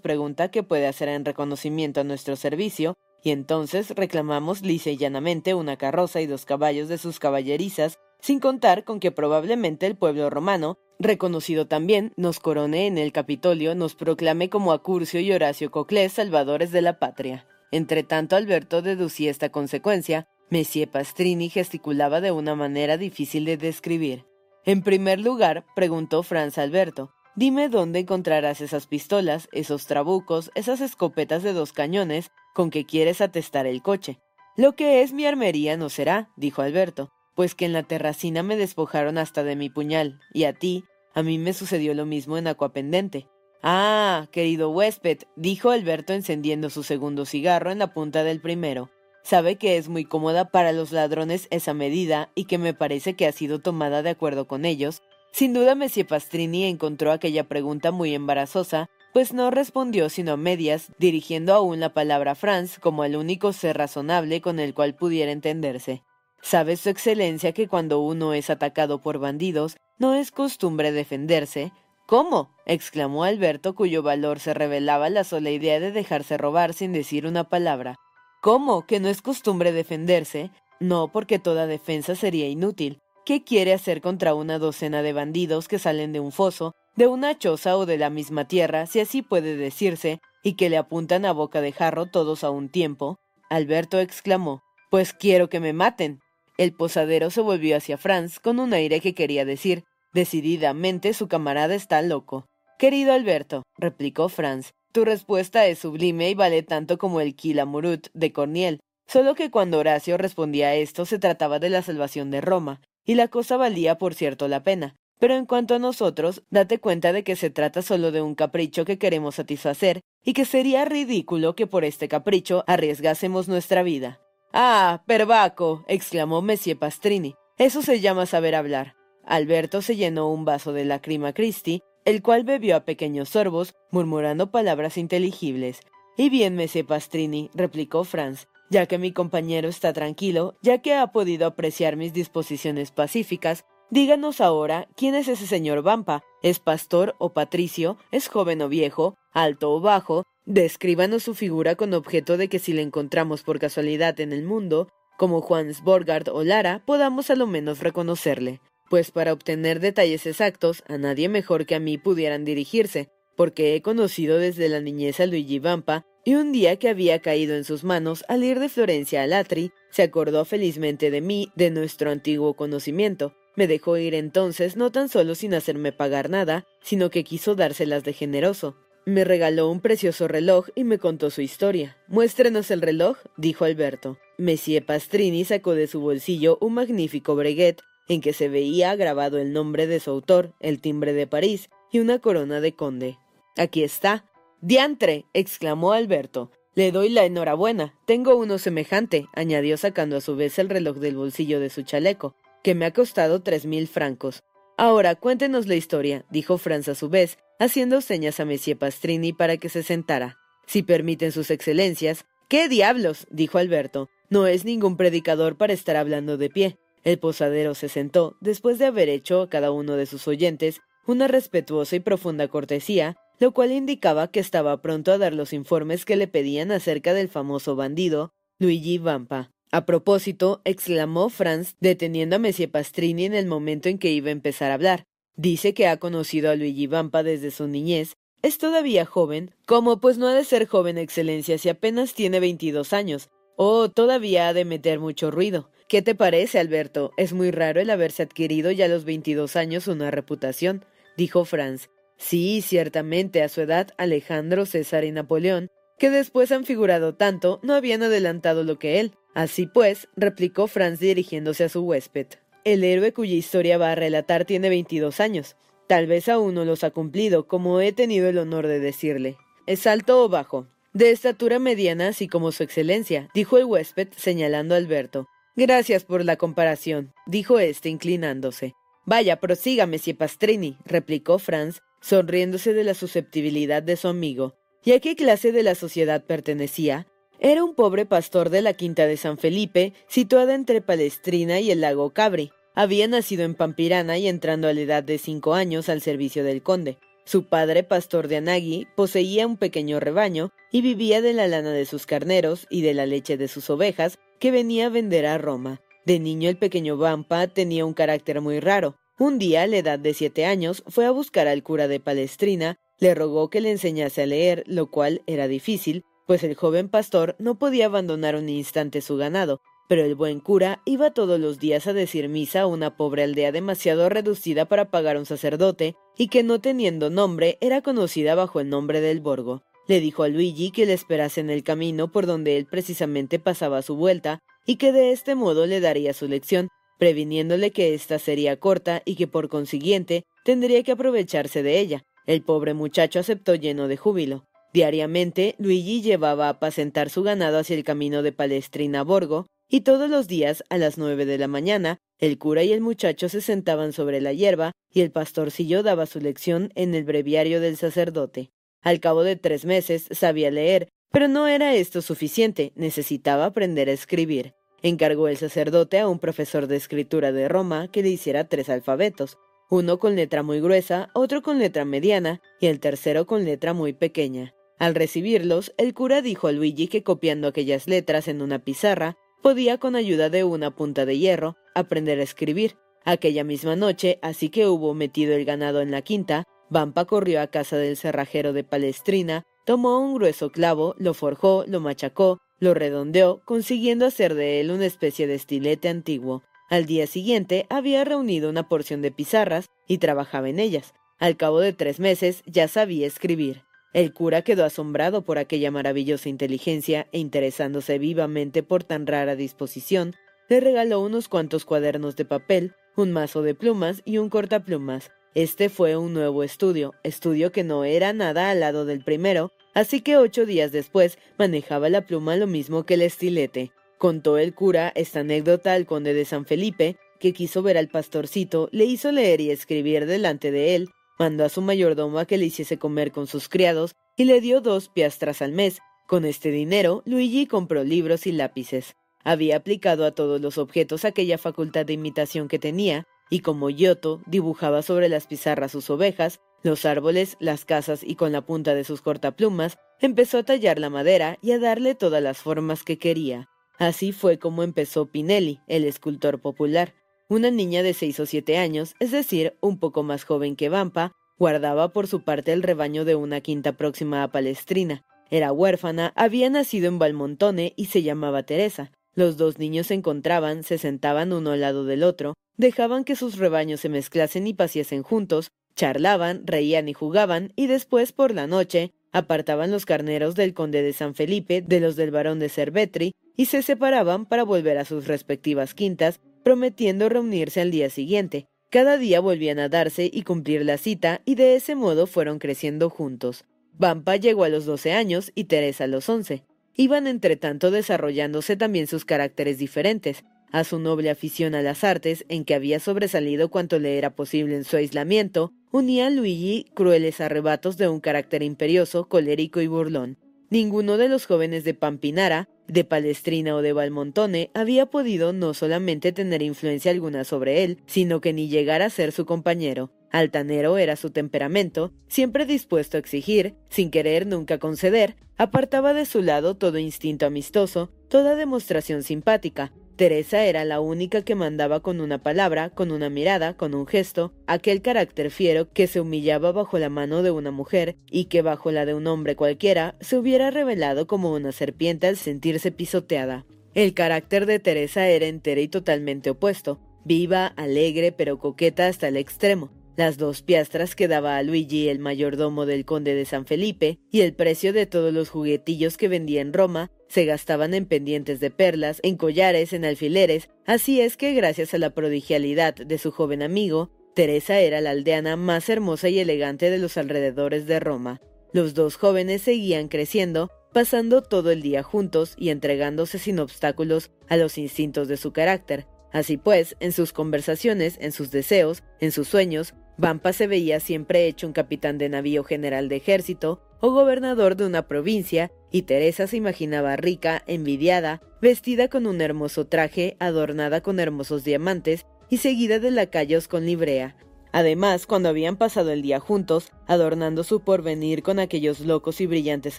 [0.00, 5.54] pregunta qué puede hacer en reconocimiento a nuestro servicio, y entonces reclamamos lisa y llanamente
[5.54, 10.30] una carroza y dos caballos de sus caballerizas, sin contar con que probablemente el pueblo
[10.30, 16.12] romano, reconocido también, nos corone en el Capitolio, nos proclame como Acurcio y Horacio Coclés
[16.12, 17.46] salvadores de la patria.
[17.72, 24.24] Entre tanto Alberto deducía esta consecuencia, Messie Pastrini gesticulaba de una manera difícil de describir.
[24.64, 31.42] En primer lugar, preguntó Franz Alberto, dime dónde encontrarás esas pistolas, esos trabucos, esas escopetas
[31.42, 34.18] de dos cañones con que quieres atestar el coche.
[34.56, 38.56] Lo que es mi armería no será, dijo Alberto, pues que en la terracina me
[38.56, 42.46] despojaron hasta de mi puñal, y a ti, a mí me sucedió lo mismo en
[42.46, 43.28] Acuapendente.
[43.62, 48.90] Ah, querido huésped, dijo Alberto encendiendo su segundo cigarro en la punta del primero.
[49.22, 53.26] Sabe que es muy cómoda para los ladrones esa medida y que me parece que
[53.26, 55.02] ha sido tomada de acuerdo con ellos.
[55.36, 60.90] Sin duda, Monsieur Pastrini encontró aquella pregunta muy embarazosa pues no respondió sino a medias,
[60.98, 65.30] dirigiendo aún la palabra a Franz como el único ser razonable con el cual pudiera
[65.32, 66.02] entenderse.
[66.40, 71.70] ¿Sabe su excelencia que cuando uno es atacado por bandidos, no es costumbre defenderse?
[72.06, 72.48] ¿Cómo?
[72.64, 77.44] exclamó Alberto, cuyo valor se revelaba la sola idea de dejarse robar sin decir una
[77.44, 77.96] palabra.
[78.40, 78.86] ¿Cómo?
[78.86, 80.50] ¿Que no es costumbre defenderse?
[80.80, 83.02] No, porque toda defensa sería inútil.
[83.26, 87.36] ¿Qué quiere hacer contra una docena de bandidos que salen de un foso de una
[87.36, 91.32] choza o de la misma tierra, si así puede decirse, y que le apuntan a
[91.32, 93.18] boca de jarro todos a un tiempo,
[93.50, 94.62] Alberto exclamó
[94.92, 96.20] Pues quiero que me maten.
[96.56, 99.82] El posadero se volvió hacia Franz con un aire que quería decir
[100.14, 102.46] Decididamente su camarada está loco.
[102.78, 108.32] Querido Alberto, replicó Franz, tu respuesta es sublime y vale tanto como el Kilamurut de
[108.32, 112.80] Corniel, solo que cuando Horacio respondía a esto se trataba de la salvación de Roma,
[113.06, 114.96] y la cosa valía por cierto la pena.
[115.18, 118.84] Pero en cuanto a nosotros, date cuenta de que se trata solo de un capricho
[118.84, 124.20] que queremos satisfacer y que sería ridículo que por este capricho arriesgásemos nuestra vida.
[124.52, 127.34] Ah, perbaco, exclamó Monsieur Pastrini.
[127.56, 128.94] Eso se llama saber hablar.
[129.24, 134.50] Alberto se llenó un vaso de lacrima Christi, el cual bebió a pequeños sorbos, murmurando
[134.50, 135.80] palabras inteligibles.
[136.16, 141.06] Y bien, Monsieur Pastrini, replicó Franz, ya que mi compañero está tranquilo, ya que ha
[141.08, 146.24] podido apreciar mis disposiciones pacíficas, Díganos ahora quién es ese señor Vampa.
[146.42, 147.98] ¿Es pastor o patricio?
[148.10, 149.16] ¿Es joven o viejo?
[149.32, 150.24] ¿Alto o bajo?
[150.44, 154.88] Descríbanos su figura con objeto de que si le encontramos por casualidad en el mundo,
[155.16, 158.60] como Juan Sborgard o Lara, podamos a lo menos reconocerle.
[158.90, 163.82] Pues para obtener detalles exactos, a nadie mejor que a mí pudieran dirigirse, porque he
[163.82, 167.84] conocido desde la niñez a Luigi Vampa, y un día que había caído en sus
[167.84, 172.52] manos al ir de Florencia a Latri, se acordó felizmente de mí, de nuestro antiguo
[172.54, 177.54] conocimiento, me dejó ir entonces no tan solo sin hacerme pagar nada, sino que quiso
[177.54, 178.76] dárselas de generoso.
[179.06, 181.96] Me regaló un precioso reloj y me contó su historia.
[182.06, 184.18] Muéstrenos el reloj, dijo Alberto.
[184.36, 189.52] Messie Pastrini sacó de su bolsillo un magnífico breguet en que se veía grabado el
[189.52, 193.16] nombre de su autor, el timbre de París y una corona de conde.
[193.56, 194.26] Aquí está.
[194.60, 195.26] Diantre.
[195.32, 196.50] exclamó Alberto.
[196.74, 197.94] Le doy la enhorabuena.
[198.06, 202.34] Tengo uno semejante, añadió sacando a su vez el reloj del bolsillo de su chaleco
[202.66, 204.42] que me ha costado tres mil francos.
[204.76, 209.56] Ahora cuéntenos la historia, dijo Franz a su vez, haciendo señas a Monsieur Pastrini para
[209.56, 210.38] que se sentara.
[210.66, 212.24] Si permiten sus excelencias.
[212.48, 213.28] ¿Qué diablos?
[213.30, 214.08] dijo Alberto.
[214.30, 216.76] No es ningún predicador para estar hablando de pie.
[217.04, 221.28] El posadero se sentó, después de haber hecho a cada uno de sus oyentes una
[221.28, 226.16] respetuosa y profunda cortesía, lo cual indicaba que estaba pronto a dar los informes que
[226.16, 229.50] le pedían acerca del famoso bandido Luigi Vampa.
[229.72, 234.32] A propósito, exclamó Franz, deteniendo a Monsieur Pastrini en el momento en que iba a
[234.32, 235.04] empezar a hablar.
[235.36, 238.14] Dice que ha conocido a Luigi Vampa desde su niñez.
[238.42, 239.50] Es todavía joven.
[239.66, 240.00] ¿Cómo?
[240.00, 243.28] Pues no ha de ser joven, Excelencia, si apenas tiene veintidós años.
[243.56, 245.70] Oh, todavía ha de meter mucho ruido.
[245.88, 247.12] ¿Qué te parece, Alberto?
[247.16, 250.84] Es muy raro el haberse adquirido ya a los veintidós años una reputación,
[251.16, 251.88] dijo Franz.
[252.16, 257.74] Sí, ciertamente, a su edad, Alejandro, César y Napoleón, que después han figurado tanto, no
[257.74, 259.12] habían adelantado lo que él.
[259.34, 262.26] Así pues, replicó Franz dirigiéndose a su huésped,
[262.64, 265.56] el héroe cuya historia va a relatar tiene veintidós años.
[265.86, 269.36] Tal vez aún no los ha cumplido, como he tenido el honor de decirle.
[269.66, 270.66] ¿Es alto o bajo?
[270.92, 275.28] De estatura mediana, así como su excelencia, dijo el huésped, señalando a Alberto.
[275.54, 278.74] Gracias por la comparación, dijo éste, inclinándose.
[279.04, 284.54] Vaya, prosígame, si Pastrini, replicó Franz, sonriéndose de la susceptibilidad de su amigo.
[284.84, 287.08] ¿Y a qué clase de la sociedad pertenecía?
[287.40, 291.80] Era un pobre pastor de la quinta de San Felipe, situada entre Palestrina y el
[291.80, 292.52] lago Cabri.
[292.76, 296.62] Había nacido en Pampirana y entrando a la edad de cinco años al servicio del
[296.62, 296.98] conde.
[297.24, 301.86] Su padre, pastor de Anagui, poseía un pequeño rebaño y vivía de la lana de
[301.86, 305.80] sus carneros y de la leche de sus ovejas que venía a vender a Roma.
[306.04, 308.94] De niño el pequeño Vampa tenía un carácter muy raro.
[309.18, 312.76] Un día, a la edad de siete años, fue a buscar al cura de Palestrina,
[312.98, 317.34] le rogó que le enseñase a leer, lo cual era difícil, pues el joven pastor
[317.38, 321.86] no podía abandonar un instante su ganado, pero el buen cura iba todos los días
[321.86, 326.42] a decir misa a una pobre aldea demasiado reducida para pagar un sacerdote y que
[326.42, 329.62] no teniendo nombre era conocida bajo el nombre del Borgo.
[329.88, 333.80] Le dijo a Luigi que le esperase en el camino por donde él precisamente pasaba
[333.80, 338.58] su vuelta y que de este modo le daría su lección, previniéndole que ésta sería
[338.58, 342.04] corta y que por consiguiente tendría que aprovecharse de ella.
[342.26, 344.46] El pobre muchacho aceptó lleno de júbilo.
[344.72, 349.80] Diariamente, Luigi llevaba a apacentar su ganado hacia el camino de Palestrina a Borgo, y
[349.80, 353.40] todos los días, a las nueve de la mañana, el cura y el muchacho se
[353.40, 358.50] sentaban sobre la hierba y el pastorcillo daba su lección en el breviario del sacerdote.
[358.82, 363.92] Al cabo de tres meses sabía leer, pero no era esto suficiente, necesitaba aprender a
[363.92, 364.54] escribir.
[364.82, 369.38] Encargó el sacerdote a un profesor de escritura de Roma que le hiciera tres alfabetos,
[369.68, 373.92] uno con letra muy gruesa, otro con letra mediana y el tercero con letra muy
[373.92, 374.54] pequeña.
[374.78, 379.78] Al recibirlos, el cura dijo a Luigi que copiando aquellas letras en una pizarra, podía
[379.78, 382.76] con ayuda de una punta de hierro aprender a escribir.
[383.04, 387.46] Aquella misma noche, así que hubo metido el ganado en la quinta, Vampa corrió a
[387.46, 393.42] casa del cerrajero de Palestrina, tomó un grueso clavo, lo forjó, lo machacó, lo redondeó,
[393.44, 396.42] consiguiendo hacer de él una especie de estilete antiguo.
[396.68, 400.94] Al día siguiente había reunido una porción de pizarras y trabajaba en ellas.
[401.18, 403.62] Al cabo de tres meses ya sabía escribir.
[403.92, 410.14] El cura quedó asombrado por aquella maravillosa inteligencia e interesándose vivamente por tan rara disposición,
[410.48, 415.10] le regaló unos cuantos cuadernos de papel, un mazo de plumas y un cortaplumas.
[415.34, 420.00] Este fue un nuevo estudio, estudio que no era nada al lado del primero, así
[420.00, 423.72] que ocho días después manejaba la pluma lo mismo que el estilete.
[423.98, 428.70] Contó el cura esta anécdota al conde de San Felipe, que quiso ver al pastorcito,
[428.72, 432.46] le hizo leer y escribir delante de él, mandó a su mayordomo a que le
[432.46, 435.78] hiciese comer con sus criados y le dio dos piastras al mes.
[436.06, 438.96] Con este dinero, Luigi compró libros y lápices.
[439.24, 444.22] Había aplicado a todos los objetos aquella facultad de imitación que tenía, y como Giotto
[444.26, 448.84] dibujaba sobre las pizarras sus ovejas, los árboles, las casas y con la punta de
[448.84, 453.48] sus cortaplumas, empezó a tallar la madera y a darle todas las formas que quería.
[453.78, 456.92] Así fue como empezó Pinelli, el escultor popular.
[457.28, 461.12] Una niña de seis o siete años, es decir, un poco más joven que Vampa,
[461.38, 465.04] guardaba por su parte el rebaño de una quinta próxima a Palestrina.
[465.30, 468.92] Era huérfana, había nacido en Valmontone y se llamaba Teresa.
[469.14, 473.36] Los dos niños se encontraban, se sentaban uno al lado del otro, dejaban que sus
[473.38, 478.92] rebaños se mezclasen y paciesen juntos, charlaban, reían y jugaban, y después, por la noche,
[479.12, 483.46] apartaban los carneros del conde de San Felipe de los del barón de Cervetri y
[483.46, 488.46] se separaban para volver a sus respectivas quintas prometiendo reunirse al día siguiente.
[488.70, 492.90] Cada día volvían a darse y cumplir la cita, y de ese modo fueron creciendo
[492.90, 493.44] juntos.
[493.72, 496.44] Vampa llegó a los doce años y Teresa a los once.
[496.74, 500.24] Iban entre tanto desarrollándose también sus caracteres diferentes.
[500.56, 504.56] A su noble afición a las artes, en que había sobresalido cuanto le era posible
[504.56, 510.16] en su aislamiento, unía a Luigi crueles arrebatos de un carácter imperioso, colérico y burlón.
[510.48, 516.12] Ninguno de los jóvenes de Pampinara, de Palestrina o de Valmontone había podido no solamente
[516.12, 519.92] tener influencia alguna sobre él, sino que ni llegar a ser su compañero.
[520.10, 526.22] Altanero era su temperamento, siempre dispuesto a exigir, sin querer nunca conceder, apartaba de su
[526.22, 532.22] lado todo instinto amistoso, toda demostración simpática, Teresa era la única que mandaba con una
[532.22, 536.90] palabra, con una mirada, con un gesto, aquel carácter fiero que se humillaba bajo la
[536.90, 541.06] mano de una mujer y que bajo la de un hombre cualquiera se hubiera revelado
[541.06, 543.46] como una serpiente al sentirse pisoteada.
[543.72, 549.16] El carácter de Teresa era entero y totalmente opuesto, viva, alegre, pero coqueta hasta el
[549.16, 549.70] extremo.
[549.96, 554.20] Las dos piastras que daba a Luigi el mayordomo del conde de San Felipe y
[554.20, 558.50] el precio de todos los juguetillos que vendía en Roma se gastaban en pendientes de
[558.50, 563.42] perlas, en collares, en alfileres, así es que gracias a la prodigialidad de su joven
[563.42, 568.20] amigo, Teresa era la aldeana más hermosa y elegante de los alrededores de Roma.
[568.52, 574.36] Los dos jóvenes seguían creciendo, pasando todo el día juntos y entregándose sin obstáculos a
[574.36, 575.86] los instintos de su carácter.
[576.12, 581.26] Así pues, en sus conversaciones, en sus deseos, en sus sueños, Vampa se veía siempre
[581.26, 586.26] hecho un capitán de navío general de ejército o gobernador de una provincia, y Teresa
[586.26, 592.78] se imaginaba rica, envidiada, vestida con un hermoso traje, adornada con hermosos diamantes y seguida
[592.78, 594.16] de lacayos con librea.
[594.52, 599.78] Además, cuando habían pasado el día juntos, adornando su porvenir con aquellos locos y brillantes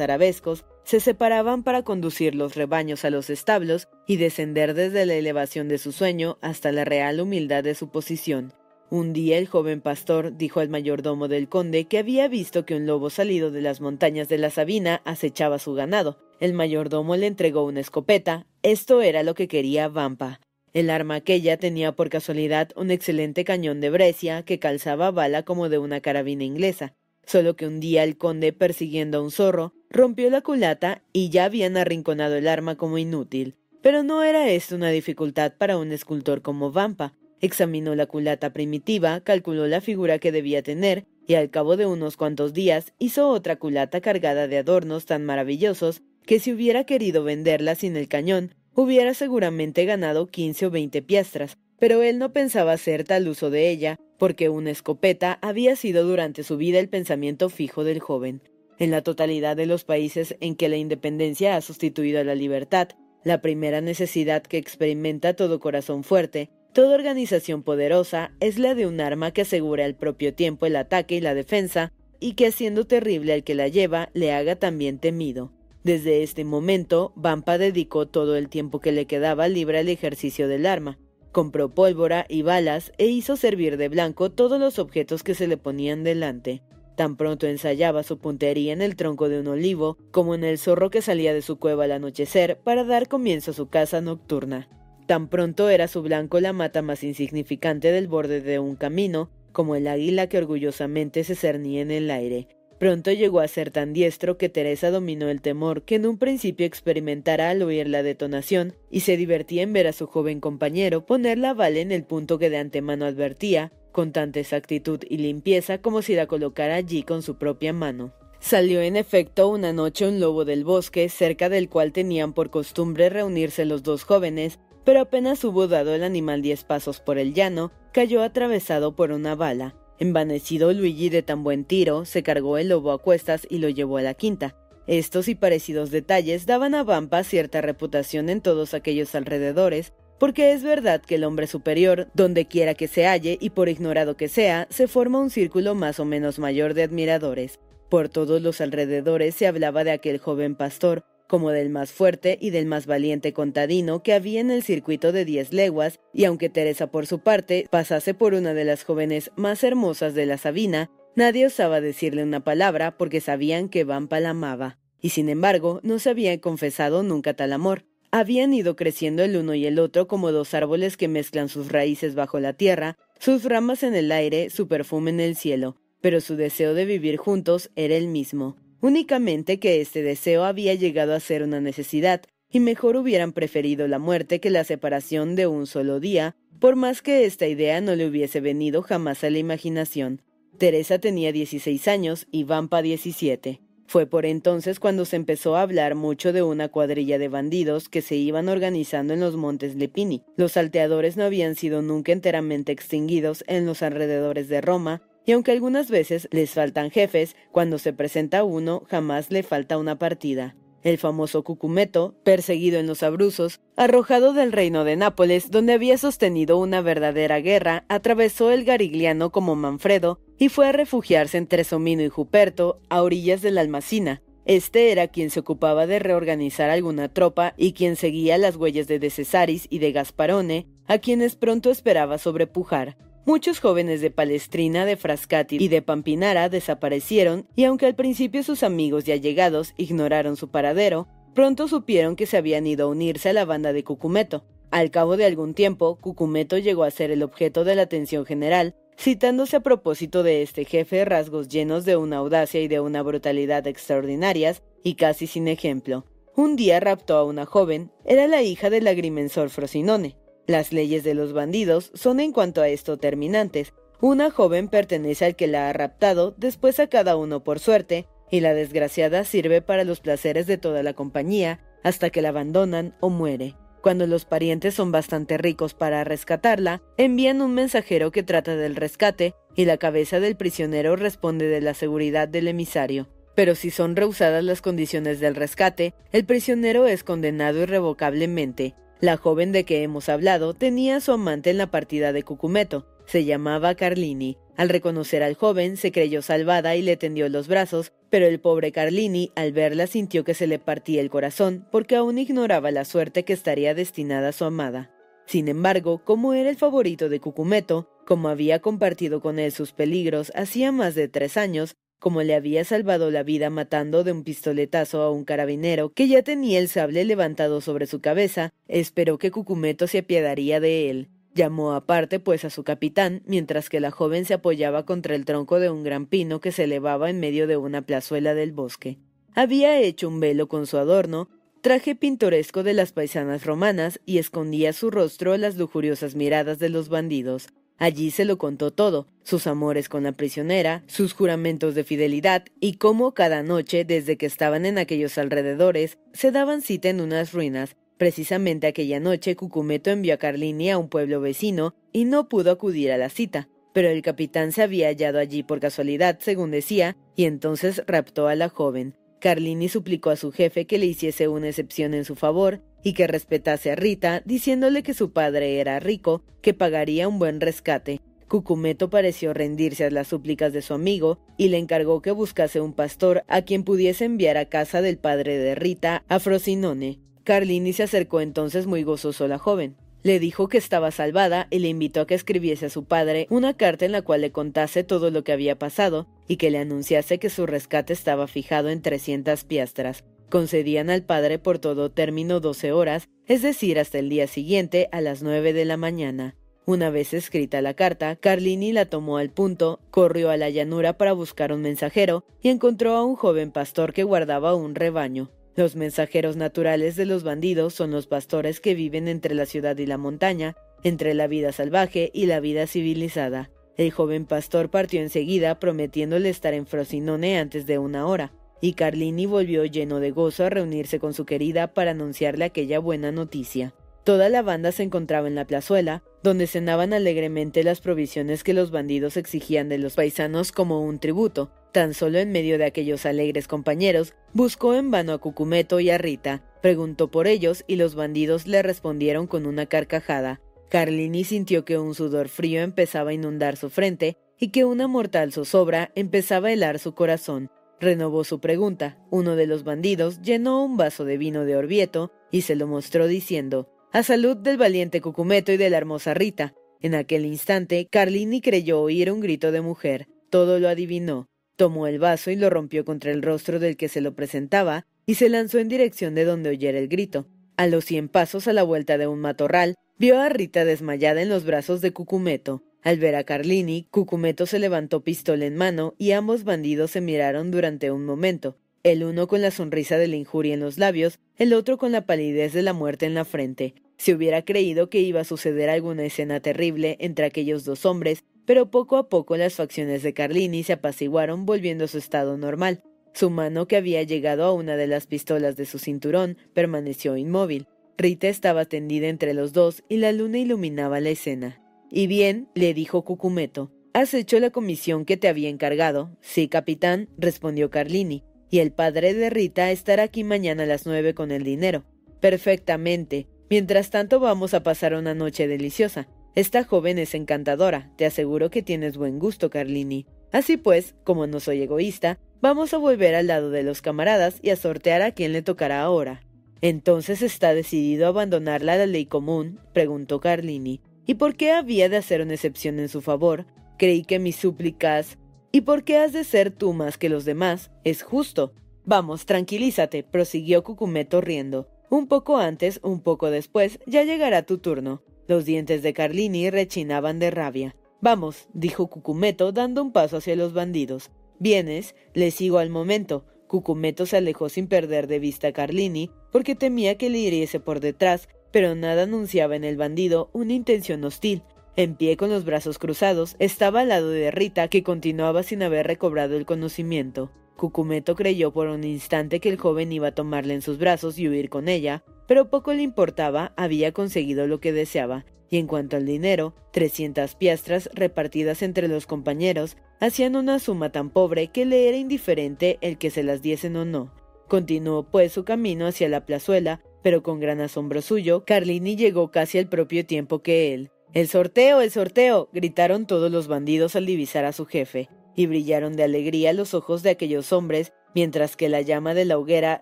[0.01, 5.67] arabescos, se separaban para conducir los rebaños a los establos y descender desde la elevación
[5.67, 8.53] de su sueño hasta la real humildad de su posición.
[8.89, 12.85] Un día el joven pastor dijo al mayordomo del conde que había visto que un
[12.85, 16.17] lobo salido de las montañas de la Sabina acechaba su ganado.
[16.39, 18.47] El mayordomo le entregó una escopeta.
[18.63, 20.39] Esto era lo que quería Vampa.
[20.71, 25.67] El arma aquella tenía por casualidad un excelente cañón de Brescia que calzaba bala como
[25.67, 26.93] de una carabina inglesa.
[27.25, 31.43] Solo que un día el conde, persiguiendo a un zorro, rompió la culata y ya
[31.43, 33.55] habían arrinconado el arma como inútil.
[33.81, 37.13] Pero no era esto una dificultad para un escultor como Vampa.
[37.39, 42.17] Examinó la culata primitiva, calculó la figura que debía tener, y al cabo de unos
[42.17, 47.75] cuantos días hizo otra culata cargada de adornos tan maravillosos que si hubiera querido venderla
[47.75, 53.03] sin el cañón, hubiera seguramente ganado quince o veinte piastras, pero él no pensaba hacer
[53.03, 57.83] tal uso de ella, porque una escopeta había sido durante su vida el pensamiento fijo
[57.83, 58.41] del joven.
[58.79, 62.89] En la totalidad de los países en que la independencia ha sustituido a la libertad,
[63.23, 69.01] la primera necesidad que experimenta todo corazón fuerte Toda organización poderosa es la de un
[69.01, 73.33] arma que asegura al propio tiempo el ataque y la defensa, y que haciendo terrible
[73.33, 75.51] al que la lleva, le haga también temido.
[75.83, 80.67] Desde este momento, Vampa dedicó todo el tiempo que le quedaba libre al ejercicio del
[80.67, 80.99] arma.
[81.31, 85.57] Compró pólvora y balas e hizo servir de blanco todos los objetos que se le
[85.57, 86.61] ponían delante.
[86.95, 90.91] Tan pronto ensayaba su puntería en el tronco de un olivo como en el zorro
[90.91, 94.69] que salía de su cueva al anochecer para dar comienzo a su caza nocturna.
[95.07, 99.75] Tan pronto era su blanco la mata más insignificante del borde de un camino, como
[99.75, 102.49] el águila que orgullosamente se cernía en el aire.
[102.77, 106.65] Pronto llegó a ser tan diestro que Teresa dominó el temor que en un principio
[106.65, 111.37] experimentara al oír la detonación y se divertía en ver a su joven compañero poner
[111.37, 116.01] la bala en el punto que de antemano advertía, con tanta exactitud y limpieza como
[116.01, 118.13] si la colocara allí con su propia mano.
[118.39, 123.09] Salió en efecto una noche un lobo del bosque, cerca del cual tenían por costumbre
[123.09, 127.73] reunirse los dos jóvenes, pero apenas hubo dado el animal diez pasos por el llano,
[127.91, 129.75] cayó atravesado por una bala.
[129.99, 133.97] Envanecido Luigi de tan buen tiro, se cargó el lobo a cuestas y lo llevó
[133.97, 134.55] a la quinta.
[134.87, 140.63] Estos y parecidos detalles daban a Vampa cierta reputación en todos aquellos alrededores, porque es
[140.63, 144.67] verdad que el hombre superior, donde quiera que se halle y por ignorado que sea,
[144.69, 147.59] se forma un círculo más o menos mayor de admiradores.
[147.89, 152.49] Por todos los alrededores se hablaba de aquel joven pastor, como del más fuerte y
[152.49, 156.87] del más valiente contadino que había en el circuito de diez leguas, y aunque Teresa
[156.87, 161.45] por su parte pasase por una de las jóvenes más hermosas de la Sabina, nadie
[161.45, 166.09] osaba decirle una palabra porque sabían que Vampa la amaba, y sin embargo no se
[166.09, 167.85] había confesado nunca tal amor.
[168.09, 172.15] Habían ido creciendo el uno y el otro como dos árboles que mezclan sus raíces
[172.15, 176.37] bajo la tierra, sus ramas en el aire, su perfume en el cielo, pero su
[176.37, 181.43] deseo de vivir juntos era el mismo únicamente que este deseo había llegado a ser
[181.43, 186.35] una necesidad, y mejor hubieran preferido la muerte que la separación de un solo día,
[186.59, 190.21] por más que esta idea no le hubiese venido jamás a la imaginación.
[190.57, 193.61] Teresa tenía 16 años y Vampa 17.
[193.85, 198.01] Fue por entonces cuando se empezó a hablar mucho de una cuadrilla de bandidos que
[198.01, 200.23] se iban organizando en los montes Lepini.
[200.35, 205.51] Los salteadores no habían sido nunca enteramente extinguidos en los alrededores de Roma, y aunque
[205.51, 210.55] algunas veces les faltan jefes, cuando se presenta uno jamás le falta una partida.
[210.83, 216.57] El famoso Cucumeto, perseguido en los Abruzos, arrojado del reino de Nápoles, donde había sostenido
[216.57, 222.09] una verdadera guerra, atravesó el Garigliano como Manfredo y fue a refugiarse entre Somino y
[222.09, 224.21] Juperto, a orillas de la Almacina.
[224.45, 228.97] Este era quien se ocupaba de reorganizar alguna tropa y quien seguía las huellas de
[228.97, 232.95] De Cesaris y de Gasparone, a quienes pronto esperaba sobrepujar.
[233.27, 238.63] Muchos jóvenes de Palestrina, de Frascati y de Pampinara desaparecieron y aunque al principio sus
[238.63, 243.33] amigos y allegados ignoraron su paradero, pronto supieron que se habían ido a unirse a
[243.33, 244.45] la banda de Cucumeto.
[244.71, 248.75] Al cabo de algún tiempo, Cucumeto llegó a ser el objeto de la atención general,
[248.97, 253.67] citándose a propósito de este jefe rasgos llenos de una audacia y de una brutalidad
[253.67, 256.05] extraordinarias y casi sin ejemplo.
[256.37, 260.15] Un día raptó a una joven, era la hija del agrimensor Frosinone.
[260.47, 263.73] Las leyes de los bandidos son en cuanto a esto terminantes.
[263.99, 268.39] Una joven pertenece al que la ha raptado, después a cada uno por suerte, y
[268.39, 273.09] la desgraciada sirve para los placeres de toda la compañía, hasta que la abandonan o
[273.09, 273.55] muere.
[273.81, 279.35] Cuando los parientes son bastante ricos para rescatarla, envían un mensajero que trata del rescate
[279.55, 283.07] y la cabeza del prisionero responde de la seguridad del emisario.
[283.35, 288.75] Pero si son rehusadas las condiciones del rescate, el prisionero es condenado irrevocablemente.
[288.99, 292.87] La joven de que hemos hablado tenía a su amante en la partida de Cucumeto.
[293.05, 294.37] Se llamaba Carlini.
[294.55, 298.71] Al reconocer al joven, se creyó salvada y le tendió los brazos, pero el pobre
[298.71, 303.23] Carlini, al verla, sintió que se le partía el corazón, porque aún ignoraba la suerte
[303.23, 304.91] que estaría destinada a su amada.
[305.27, 310.31] Sin embargo, como era el favorito de Cucumeto, como había compartido con él sus peligros
[310.35, 315.01] hacía más de tres años, como le había salvado la vida matando de un pistoletazo
[315.01, 319.87] a un carabinero que ya tenía el sable levantado sobre su cabeza, esperó que Cucumeto
[319.87, 321.09] se apiadaría de él.
[321.33, 325.59] Llamó aparte pues a su capitán, mientras que la joven se apoyaba contra el tronco
[325.59, 328.97] de un gran pino que se elevaba en medio de una plazuela del bosque.
[329.35, 331.29] Había hecho un velo con su adorno,
[331.61, 336.89] traje pintoresco de las paisanas romanas y escondía su rostro las lujuriosas miradas de los
[336.89, 337.49] bandidos.
[337.77, 342.73] Allí se lo contó todo, sus amores con la prisionera, sus juramentos de fidelidad y
[342.73, 347.75] cómo cada noche, desde que estaban en aquellos alrededores, se daban cita en unas ruinas.
[347.97, 352.91] Precisamente aquella noche Cucumeto envió a Carlini a un pueblo vecino y no pudo acudir
[352.91, 357.25] a la cita, pero el capitán se había hallado allí por casualidad, según decía, y
[357.25, 358.95] entonces raptó a la joven.
[359.19, 363.07] Carlini suplicó a su jefe que le hiciese una excepción en su favor y que
[363.07, 367.99] respetase a Rita, diciéndole que su padre era rico, que pagaría un buen rescate.
[368.27, 372.73] Cucumeto pareció rendirse a las súplicas de su amigo y le encargó que buscase un
[372.73, 376.99] pastor a quien pudiese enviar a casa del padre de Rita, a Frosinone.
[377.23, 379.75] Carlini se acercó entonces muy gozoso a la joven.
[380.07, 383.55] Le dijo que estaba salvada y le invitó a que escribiese a su padre una
[383.55, 387.17] carta en la cual le contase todo lo que había pasado y que le anunciase
[387.19, 390.05] que su rescate estaba fijado en trescientas piastras.
[390.29, 395.01] Concedían al padre por todo término doce horas, es decir, hasta el día siguiente a
[395.01, 396.35] las nueve de la mañana.
[396.65, 401.11] Una vez escrita la carta, Carlini la tomó al punto, corrió a la llanura para
[401.11, 405.31] buscar un mensajero y encontró a un joven pastor que guardaba un rebaño.
[405.57, 409.87] Los mensajeros naturales de los bandidos son los pastores que viven entre la ciudad y
[409.87, 413.49] la montaña, entre la vida salvaje y la vida civilizada.
[413.75, 419.25] El joven pastor partió enseguida prometiéndole estar en Frosinone antes de una hora, y Carlini
[419.25, 423.73] volvió lleno de gozo a reunirse con su querida para anunciarle aquella buena noticia.
[424.03, 428.69] Toda la banda se encontraba en la plazuela, donde cenaban alegremente las provisiones que los
[428.69, 433.47] bandidos exigían de los paisanos como un tributo, Tan solo en medio de aquellos alegres
[433.47, 438.47] compañeros, buscó en vano a Cucumeto y a Rita, preguntó por ellos y los bandidos
[438.47, 440.41] le respondieron con una carcajada.
[440.69, 445.31] Carlini sintió que un sudor frío empezaba a inundar su frente y que una mortal
[445.31, 447.51] zozobra empezaba a helar su corazón.
[447.79, 448.97] Renovó su pregunta.
[449.11, 453.05] Uno de los bandidos llenó un vaso de vino de Orvieto y se lo mostró
[453.05, 456.53] diciendo: A salud del valiente Cucumeto y de la hermosa Rita.
[456.81, 460.07] En aquel instante, Carlini creyó oír un grito de mujer.
[460.29, 461.29] Todo lo adivinó.
[461.55, 465.15] Tomó el vaso y lo rompió contra el rostro del que se lo presentaba y
[465.15, 467.27] se lanzó en dirección de donde oyera el grito.
[467.55, 471.29] A los cien pasos a la vuelta de un matorral, vio a Rita desmayada en
[471.29, 472.63] los brazos de Cucumeto.
[472.83, 477.51] Al ver a Carlini, Cucumeto se levantó pistola en mano y ambos bandidos se miraron
[477.51, 478.57] durante un momento,
[478.91, 482.05] el uno con la sonrisa de la injuria en los labios, el otro con la
[482.05, 483.75] palidez de la muerte en la frente.
[483.97, 488.71] Se hubiera creído que iba a suceder alguna escena terrible entre aquellos dos hombres, pero
[488.71, 492.81] poco a poco las facciones de Carlini se apaciguaron volviendo a su estado normal.
[493.13, 497.67] Su mano, que había llegado a una de las pistolas de su cinturón, permaneció inmóvil.
[497.97, 501.59] Rita estaba tendida entre los dos y la luna iluminaba la escena.
[501.89, 506.15] Y bien, le dijo Cucumeto, ¿has hecho la comisión que te había encargado?
[506.21, 508.23] Sí, capitán, respondió Carlini.
[508.49, 511.83] Y el padre de Rita estará aquí mañana a las nueve con el dinero.
[512.19, 513.27] Perfectamente.
[513.49, 516.07] Mientras tanto vamos a pasar una noche deliciosa.
[516.35, 520.05] Esta joven es encantadora, te aseguro que tienes buen gusto, Carlini.
[520.31, 524.51] Así pues, como no soy egoísta, vamos a volver al lado de los camaradas y
[524.51, 526.21] a sortear a quién le tocará ahora.
[526.61, 530.81] Entonces está decidido a abandonar la ley común, preguntó Carlini.
[531.05, 533.45] ¿Y por qué había de hacer una excepción en su favor?
[533.77, 535.17] Creí que mis súplicas.
[535.51, 537.71] ¿Y por qué has de ser tú más que los demás?
[537.83, 538.53] Es justo.
[538.85, 541.67] Vamos, tranquilízate, prosiguió Cucumeto riendo.
[541.89, 545.01] Un poco antes, un poco después, ya llegará tu turno.
[545.27, 547.75] Los dientes de Carlini rechinaban de rabia.
[548.01, 551.11] Vamos, dijo Cucumeto dando un paso hacia los bandidos.
[551.39, 553.25] Vienes, le sigo al momento.
[553.47, 557.79] Cucumeto se alejó sin perder de vista a Carlini, porque temía que le hiriese por
[557.79, 561.43] detrás, pero nada anunciaba en el bandido una intención hostil.
[561.77, 565.85] En pie con los brazos cruzados, estaba al lado de Rita, que continuaba sin haber
[565.85, 567.31] recobrado el conocimiento.
[567.55, 571.29] Cucumeto creyó por un instante que el joven iba a tomarla en sus brazos y
[571.29, 575.97] huir con ella, pero poco le importaba, había conseguido lo que deseaba, y en cuanto
[575.97, 581.87] al dinero, 300 piastras repartidas entre los compañeros hacían una suma tan pobre que le
[581.87, 584.11] era indiferente el que se las diesen o no.
[584.47, 589.59] Continuó pues su camino hacia la plazuela, pero con gran asombro suyo, Carlini llegó casi
[589.59, 590.89] al propio tiempo que él.
[591.17, 592.47] ¡El sorteo, el sorteo!
[592.53, 597.01] gritaron todos los bandidos al divisar a su jefe, y brillaron de alegría los ojos
[597.01, 599.81] de aquellos hombres, mientras que la llama de la hoguera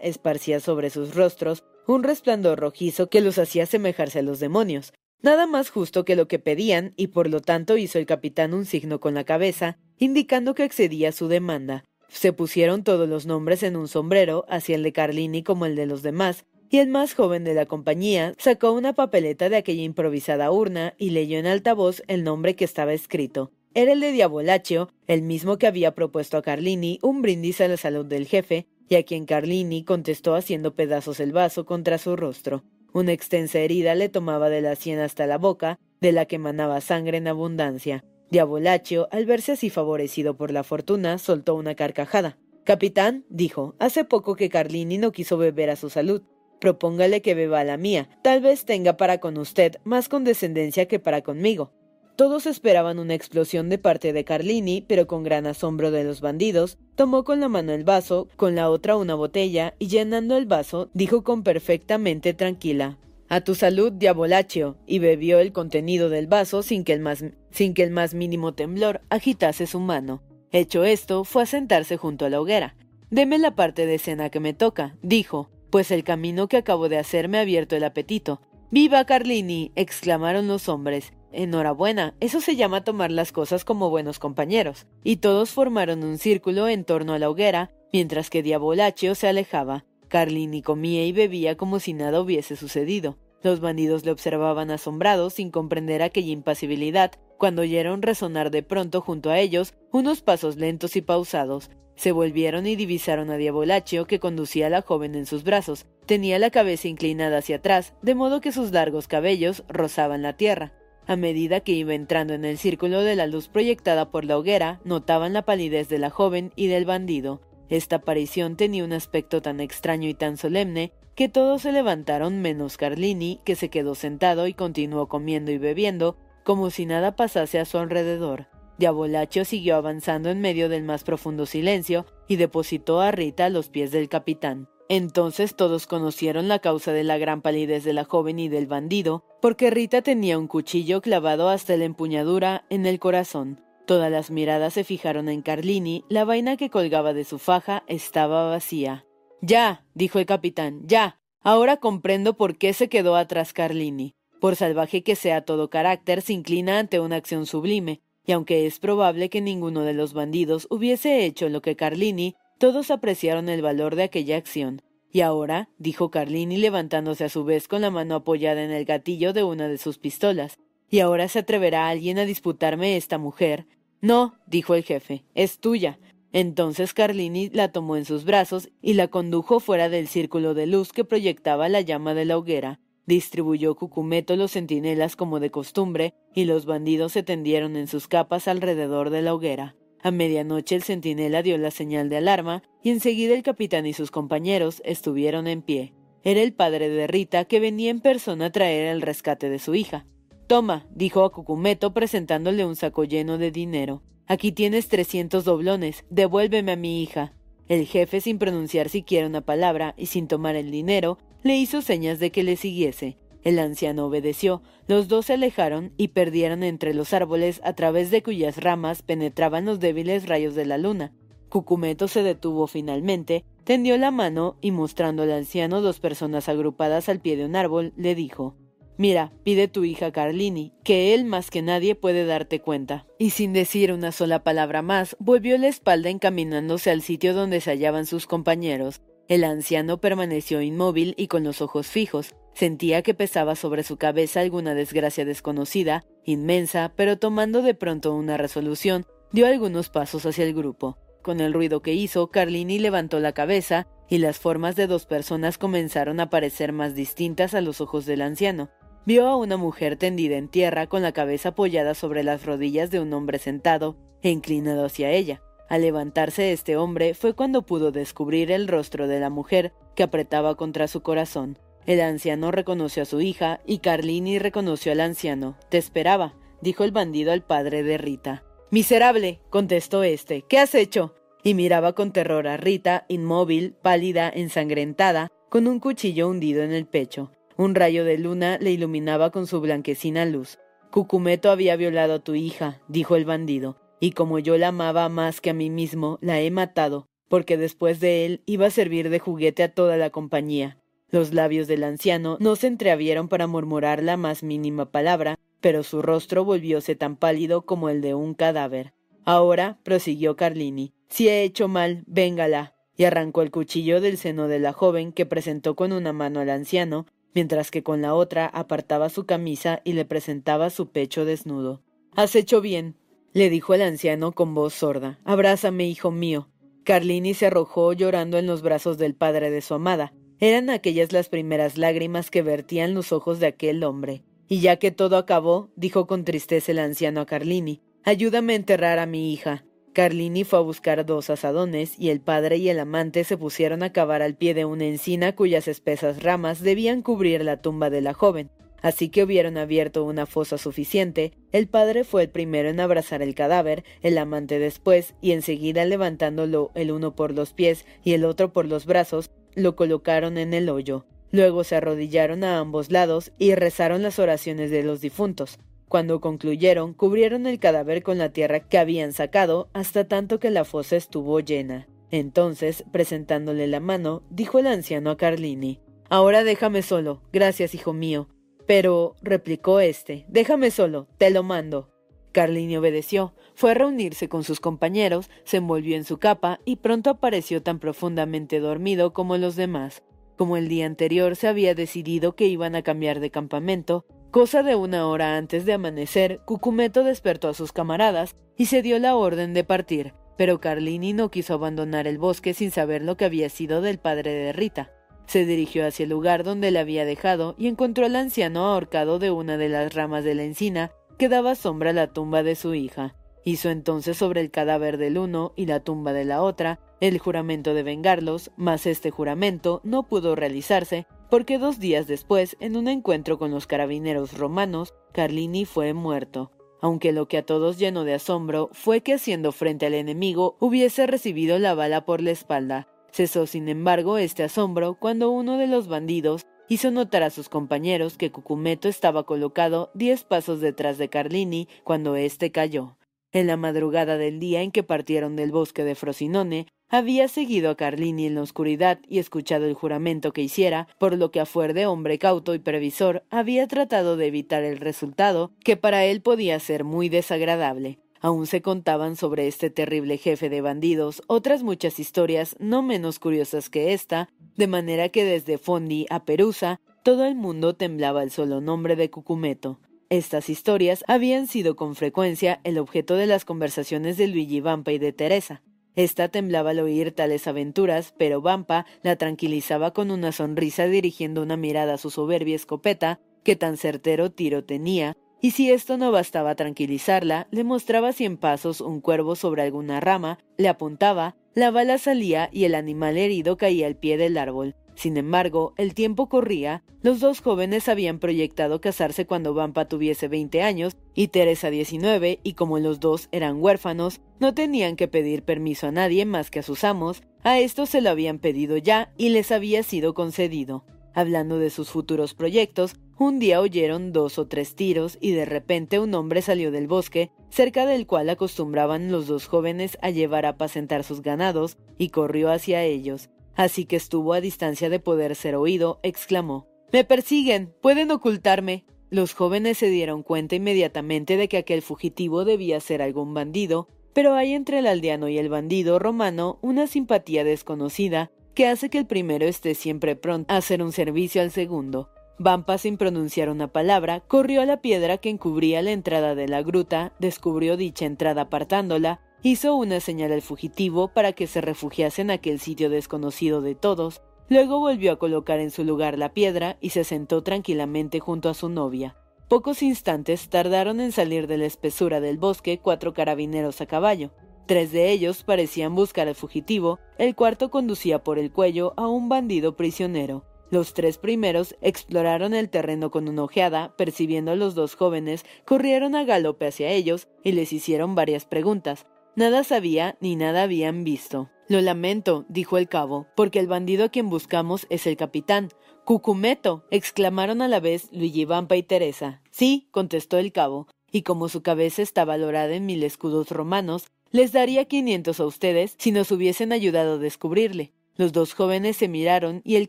[0.00, 4.92] esparcía sobre sus rostros un resplandor rojizo que los hacía asemejarse a los demonios.
[5.22, 8.64] Nada más justo que lo que pedían, y por lo tanto hizo el capitán un
[8.64, 11.82] signo con la cabeza, indicando que excedía su demanda.
[12.06, 15.86] Se pusieron todos los nombres en un sombrero, así el de Carlini como el de
[15.86, 20.50] los demás, y el más joven de la compañía sacó una papeleta de aquella improvisada
[20.50, 23.52] urna y leyó en alta voz el nombre que estaba escrito.
[23.74, 27.76] Era el de Diabolaccio, el mismo que había propuesto a Carlini un brindis a la
[27.76, 32.64] salud del jefe, y a quien Carlini contestó haciendo pedazos el vaso contra su rostro.
[32.92, 36.80] Una extensa herida le tomaba de la sien hasta la boca, de la que manaba
[36.80, 38.02] sangre en abundancia.
[38.32, 42.36] Diabolaccio, al verse así favorecido por la fortuna, soltó una carcajada.
[42.64, 46.22] Capitán, dijo, hace poco que Carlini no quiso beber a su salud.
[46.64, 48.08] Propóngale que beba la mía.
[48.22, 51.72] Tal vez tenga para con usted más condescendencia que para conmigo.
[52.16, 56.78] Todos esperaban una explosión de parte de Carlini, pero con gran asombro de los bandidos,
[56.94, 60.88] tomó con la mano el vaso, con la otra una botella, y llenando el vaso,
[60.94, 62.96] dijo con perfectamente tranquila
[63.28, 67.74] A tu salud, diabolaccio, y bebió el contenido del vaso sin que el más, sin
[67.74, 70.22] que el más mínimo temblor agitase su mano.
[70.50, 72.74] Hecho esto, fue a sentarse junto a la hoguera.
[73.10, 76.98] Deme la parte de cena que me toca, dijo, pues el camino que acabo de
[76.98, 78.40] hacer me ha abierto el apetito.
[78.70, 79.72] ¡Viva Carlini!
[79.74, 84.86] exclamaron los hombres, Enhorabuena, eso se llama tomar las cosas como buenos compañeros.
[85.02, 89.84] Y todos formaron un círculo en torno a la hoguera, mientras que Diabolaccio se alejaba.
[90.06, 93.18] Carlini comía y bebía como si nada hubiese sucedido.
[93.44, 99.28] Los bandidos le observaban asombrados sin comprender aquella impasibilidad, cuando oyeron resonar de pronto junto
[99.28, 101.70] a ellos unos pasos lentos y pausados.
[101.94, 105.84] Se volvieron y divisaron a Diabolaccio que conducía a la joven en sus brazos.
[106.06, 110.72] Tenía la cabeza inclinada hacia atrás, de modo que sus largos cabellos rozaban la tierra.
[111.06, 114.80] A medida que iba entrando en el círculo de la luz proyectada por la hoguera,
[114.84, 117.42] notaban la palidez de la joven y del bandido.
[117.68, 122.76] Esta aparición tenía un aspecto tan extraño y tan solemne que todos se levantaron menos
[122.76, 127.64] Carlini, que se quedó sentado y continuó comiendo y bebiendo, como si nada pasase a
[127.64, 128.48] su alrededor.
[128.78, 133.68] Diabolaccio siguió avanzando en medio del más profundo silencio y depositó a Rita a los
[133.68, 134.68] pies del capitán.
[134.88, 139.24] Entonces todos conocieron la causa de la gran palidez de la joven y del bandido,
[139.40, 143.60] porque Rita tenía un cuchillo clavado hasta la empuñadura en el corazón.
[143.86, 148.48] Todas las miradas se fijaron en Carlini, la vaina que colgaba de su faja estaba
[148.48, 149.04] vacía.
[149.46, 151.20] Ya, dijo el capitán, ya.
[151.42, 154.14] Ahora comprendo por qué se quedó atrás Carlini.
[154.40, 158.78] Por salvaje que sea todo carácter, se inclina ante una acción sublime, y aunque es
[158.78, 163.96] probable que ninguno de los bandidos hubiese hecho lo que Carlini, todos apreciaron el valor
[163.96, 164.80] de aquella acción.
[165.12, 169.34] Y ahora, dijo Carlini levantándose a su vez con la mano apoyada en el gatillo
[169.34, 170.56] de una de sus pistolas,
[170.88, 173.66] ¿y ahora se atreverá alguien a disputarme esta mujer?
[174.00, 175.98] No, dijo el jefe, es tuya.
[176.34, 180.92] Entonces Carlini la tomó en sus brazos y la condujo fuera del círculo de luz
[180.92, 182.80] que proyectaba la llama de la hoguera.
[183.06, 188.48] Distribuyó Cucumeto los centinelas como de costumbre, y los bandidos se tendieron en sus capas
[188.48, 189.76] alrededor de la hoguera.
[190.02, 194.10] A medianoche el centinela dio la señal de alarma y enseguida el capitán y sus
[194.10, 195.94] compañeros estuvieron en pie.
[196.24, 199.76] Era el padre de Rita que venía en persona a traer el rescate de su
[199.76, 200.04] hija.
[200.48, 204.02] Toma, dijo a Cucumeto presentándole un saco lleno de dinero.
[204.26, 207.34] Aquí tienes trescientos doblones, devuélveme a mi hija.
[207.68, 212.18] El jefe, sin pronunciar siquiera una palabra y sin tomar el dinero, le hizo señas
[212.20, 213.18] de que le siguiese.
[213.42, 214.62] El anciano obedeció.
[214.88, 219.66] Los dos se alejaron y perdieron entre los árboles a través de cuyas ramas penetraban
[219.66, 221.12] los débiles rayos de la luna.
[221.50, 227.20] Cucumeto se detuvo finalmente, tendió la mano y mostrando al anciano dos personas agrupadas al
[227.20, 228.56] pie de un árbol, le dijo
[228.96, 233.06] Mira, pide tu hija Carlini, que él más que nadie puede darte cuenta.
[233.18, 237.70] Y sin decir una sola palabra más, volvió la espalda encaminándose al sitio donde se
[237.70, 239.02] hallaban sus compañeros.
[239.26, 242.36] El anciano permaneció inmóvil y con los ojos fijos.
[242.54, 248.36] Sentía que pesaba sobre su cabeza alguna desgracia desconocida, inmensa, pero tomando de pronto una
[248.36, 250.98] resolución, dio algunos pasos hacia el grupo.
[251.22, 255.58] Con el ruido que hizo, Carlini levantó la cabeza y las formas de dos personas
[255.58, 258.70] comenzaron a parecer más distintas a los ojos del anciano.
[259.06, 263.00] Vio a una mujer tendida en tierra con la cabeza apoyada sobre las rodillas de
[263.00, 265.42] un hombre sentado e inclinado hacia ella.
[265.68, 270.54] Al levantarse este hombre fue cuando pudo descubrir el rostro de la mujer que apretaba
[270.54, 271.58] contra su corazón.
[271.84, 275.58] El anciano reconoció a su hija y Carlini reconoció al anciano.
[275.68, 278.42] Te esperaba, dijo el bandido al padre de Rita.
[278.70, 281.14] Miserable, contestó éste, ¿qué has hecho?
[281.42, 286.86] Y miraba con terror a Rita, inmóvil, pálida, ensangrentada, con un cuchillo hundido en el
[286.86, 287.33] pecho.
[287.56, 290.58] Un rayo de luna le iluminaba con su blanquecina luz.
[290.90, 295.40] Cucumeto había violado a tu hija, dijo el bandido, y como yo la amaba más
[295.40, 299.18] que a mí mismo, la he matado, porque después de él iba a servir de
[299.20, 300.78] juguete a toda la compañía.
[301.10, 306.02] Los labios del anciano no se entreabrieron para murmurar la más mínima palabra, pero su
[306.02, 308.92] rostro volvióse tan pálido como el de un cadáver.
[309.24, 312.74] Ahora, prosiguió Carlini, si he hecho mal, véngala.
[312.96, 316.50] Y arrancó el cuchillo del seno de la joven que presentó con una mano al
[316.50, 321.82] anciano, mientras que con la otra apartaba su camisa y le presentaba su pecho desnudo.
[322.16, 322.96] Has hecho bien,
[323.32, 325.18] le dijo el anciano con voz sorda.
[325.24, 326.48] Abrázame, hijo mío.
[326.84, 330.14] Carlini se arrojó llorando en los brazos del padre de su amada.
[330.38, 334.22] Eran aquellas las primeras lágrimas que vertían los ojos de aquel hombre.
[334.46, 338.98] Y ya que todo acabó, dijo con tristeza el anciano a Carlini, ayúdame a enterrar
[338.98, 339.64] a mi hija.
[339.94, 343.92] Carlini fue a buscar dos asadones y el padre y el amante se pusieron a
[343.92, 348.12] cavar al pie de una encina cuyas espesas ramas debían cubrir la tumba de la
[348.12, 348.50] joven.
[348.82, 353.34] Así que hubieron abierto una fosa suficiente, el padre fue el primero en abrazar el
[353.34, 358.52] cadáver, el amante después, y enseguida levantándolo el uno por los pies y el otro
[358.52, 361.06] por los brazos, lo colocaron en el hoyo.
[361.30, 365.58] Luego se arrodillaron a ambos lados y rezaron las oraciones de los difuntos.
[365.88, 370.64] Cuando concluyeron, cubrieron el cadáver con la tierra que habían sacado hasta tanto que la
[370.64, 371.86] fosa estuvo llena.
[372.10, 377.22] Entonces, presentándole la mano, dijo el anciano a Carlini Ahora déjame solo.
[377.32, 378.28] Gracias, hijo mío.
[378.66, 381.90] Pero, replicó éste, déjame solo, te lo mando.
[382.32, 387.10] Carlini obedeció, fue a reunirse con sus compañeros, se envolvió en su capa y pronto
[387.10, 390.02] apareció tan profundamente dormido como los demás.
[390.36, 394.04] Como el día anterior se había decidido que iban a cambiar de campamento,
[394.34, 398.98] Cosa de una hora antes de amanecer, Cucumeto despertó a sus camaradas y se dio
[398.98, 403.26] la orden de partir, pero Carlini no quiso abandonar el bosque sin saber lo que
[403.26, 404.90] había sido del padre de Rita.
[405.26, 409.30] Se dirigió hacia el lugar donde le había dejado y encontró al anciano ahorcado de
[409.30, 412.74] una de las ramas de la encina que daba sombra a la tumba de su
[412.74, 413.14] hija.
[413.44, 417.72] Hizo entonces sobre el cadáver del uno y la tumba de la otra el juramento
[417.72, 423.40] de vengarlos, mas este juramento no pudo realizarse porque dos días después, en un encuentro
[423.40, 428.70] con los carabineros romanos, Carlini fue muerto, aunque lo que a todos llenó de asombro
[428.70, 432.86] fue que haciendo frente al enemigo hubiese recibido la bala por la espalda.
[433.10, 438.16] Cesó sin embargo este asombro cuando uno de los bandidos hizo notar a sus compañeros
[438.16, 442.96] que Cucumeto estaba colocado diez pasos detrás de Carlini cuando éste cayó.
[443.34, 447.74] En la madrugada del día en que partieron del bosque de Frosinone, había seguido a
[447.74, 451.74] Carlini en la oscuridad y escuchado el juramento que hiciera, por lo que a fuer
[451.74, 456.60] de hombre cauto y previsor había tratado de evitar el resultado, que para él podía
[456.60, 457.98] ser muy desagradable.
[458.20, 463.68] Aún se contaban sobre este terrible jefe de bandidos otras muchas historias no menos curiosas
[463.68, 468.60] que esta, de manera que desde Fondi a Perusa todo el mundo temblaba el solo
[468.60, 469.80] nombre de Cucumeto.
[470.10, 474.98] Estas historias habían sido con frecuencia el objeto de las conversaciones de Luigi Vampa y
[474.98, 475.62] de Teresa.
[475.96, 481.56] Esta temblaba al oír tales aventuras, pero Vampa la tranquilizaba con una sonrisa dirigiendo una
[481.56, 486.54] mirada a su soberbia escopeta, que tan certero tiro tenía, y si esto no bastaba
[486.54, 492.48] tranquilizarla, le mostraba cien pasos un cuervo sobre alguna rama, le apuntaba, la bala salía
[492.52, 494.74] y el animal herido caía al pie del árbol.
[494.94, 500.62] Sin embargo, el tiempo corría, los dos jóvenes habían proyectado casarse cuando Vampa tuviese veinte
[500.62, 505.88] años y Teresa diecinueve, y como los dos eran huérfanos, no tenían que pedir permiso
[505.88, 509.30] a nadie más que a sus amos, a estos se lo habían pedido ya y
[509.30, 510.84] les había sido concedido.
[511.12, 516.00] Hablando de sus futuros proyectos, un día oyeron dos o tres tiros y de repente
[516.00, 520.50] un hombre salió del bosque, cerca del cual acostumbraban los dos jóvenes a llevar a
[520.50, 525.56] apacentar sus ganados, y corrió hacia ellos así que estuvo a distancia de poder ser
[525.56, 527.74] oído, exclamó Me persiguen.
[527.80, 528.84] pueden ocultarme.
[529.10, 534.34] Los jóvenes se dieron cuenta inmediatamente de que aquel fugitivo debía ser algún bandido, pero
[534.34, 539.06] hay entre el aldeano y el bandido romano una simpatía desconocida que hace que el
[539.06, 542.08] primero esté siempre pronto a hacer un servicio al segundo.
[542.38, 546.62] Vampa, sin pronunciar una palabra, corrió a la piedra que encubría la entrada de la
[546.62, 552.30] gruta, descubrió dicha entrada apartándola, hizo una señal al fugitivo para que se refugiase en
[552.30, 556.90] aquel sitio desconocido de todos, luego volvió a colocar en su lugar la piedra y
[556.90, 559.16] se sentó tranquilamente junto a su novia.
[559.48, 564.30] Pocos instantes tardaron en salir de la espesura del bosque cuatro carabineros a caballo.
[564.66, 569.28] Tres de ellos parecían buscar al fugitivo, el cuarto conducía por el cuello a un
[569.28, 570.46] bandido prisionero.
[570.70, 576.14] Los tres primeros exploraron el terreno con una ojeada, percibiendo a los dos jóvenes, corrieron
[576.14, 579.06] a galope hacia ellos y les hicieron varias preguntas.
[579.36, 581.50] Nada sabía ni nada habían visto.
[581.68, 585.70] Lo lamento, dijo el cabo, porque el bandido a quien buscamos es el capitán.
[586.04, 589.42] Cucumeto, exclamaron a la vez Luigi Vampa y Teresa.
[589.50, 594.52] Sí, contestó el cabo, y como su cabeza está valorada en mil escudos romanos, les
[594.52, 597.92] daría quinientos a ustedes si nos hubiesen ayudado a descubrirle.
[598.16, 599.88] Los dos jóvenes se miraron y el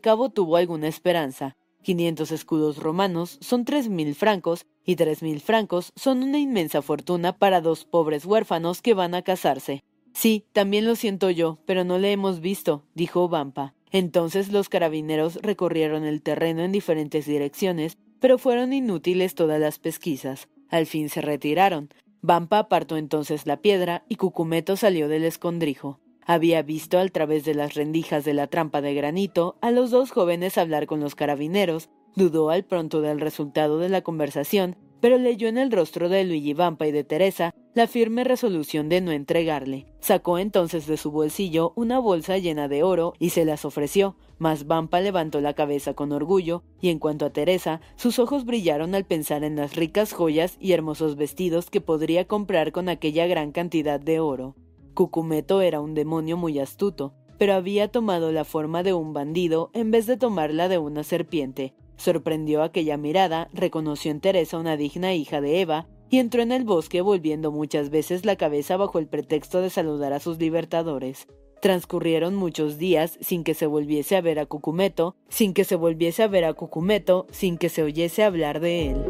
[0.00, 1.56] cabo tuvo alguna esperanza.
[1.82, 7.36] Quinientos escudos romanos son tres mil francos y tres mil francos son una inmensa fortuna
[7.36, 9.82] para dos pobres huérfanos que van a casarse.
[10.14, 13.74] Sí, también lo siento yo, pero no le hemos visto, dijo Vampa.
[13.90, 20.48] Entonces los carabineros recorrieron el terreno en diferentes direcciones, pero fueron inútiles todas las pesquisas.
[20.70, 21.90] Al fin se retiraron.
[22.22, 26.00] Vampa apartó entonces la piedra y Cucumeto salió del escondrijo.
[26.24, 30.10] Había visto al través de las rendijas de la trampa de granito a los dos
[30.10, 35.46] jóvenes hablar con los carabineros, dudó al pronto del resultado de la conversación, pero leyó
[35.48, 39.86] en el rostro de Luigi Vampa y de Teresa la firme resolución de no entregarle.
[40.00, 44.66] Sacó entonces de su bolsillo una bolsa llena de oro y se las ofreció, mas
[44.66, 49.04] Vampa levantó la cabeza con orgullo, y en cuanto a Teresa, sus ojos brillaron al
[49.04, 54.00] pensar en las ricas joyas y hermosos vestidos que podría comprar con aquella gran cantidad
[54.00, 54.56] de oro.
[54.94, 59.90] Cucumeto era un demonio muy astuto, pero había tomado la forma de un bandido en
[59.90, 61.74] vez de tomarla de una serpiente.
[61.96, 66.64] Sorprendió aquella mirada, reconoció en Teresa una digna hija de Eva, y entró en el
[66.64, 71.26] bosque volviendo muchas veces la cabeza bajo el pretexto de saludar a sus libertadores.
[71.60, 76.22] Transcurrieron muchos días sin que se volviese a ver a Cucumeto, sin que se volviese
[76.22, 79.04] a ver a Cucumeto, sin que se oyese hablar de él.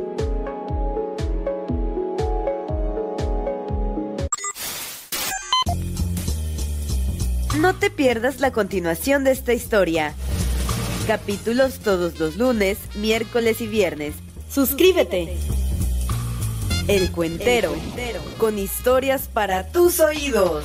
[7.60, 10.14] No te pierdas la continuación de esta historia.
[11.06, 14.14] Capítulos todos los lunes, miércoles y viernes.
[14.50, 15.36] Suscríbete.
[16.88, 17.72] El Cuentero,
[18.38, 20.64] con historias para tus oídos.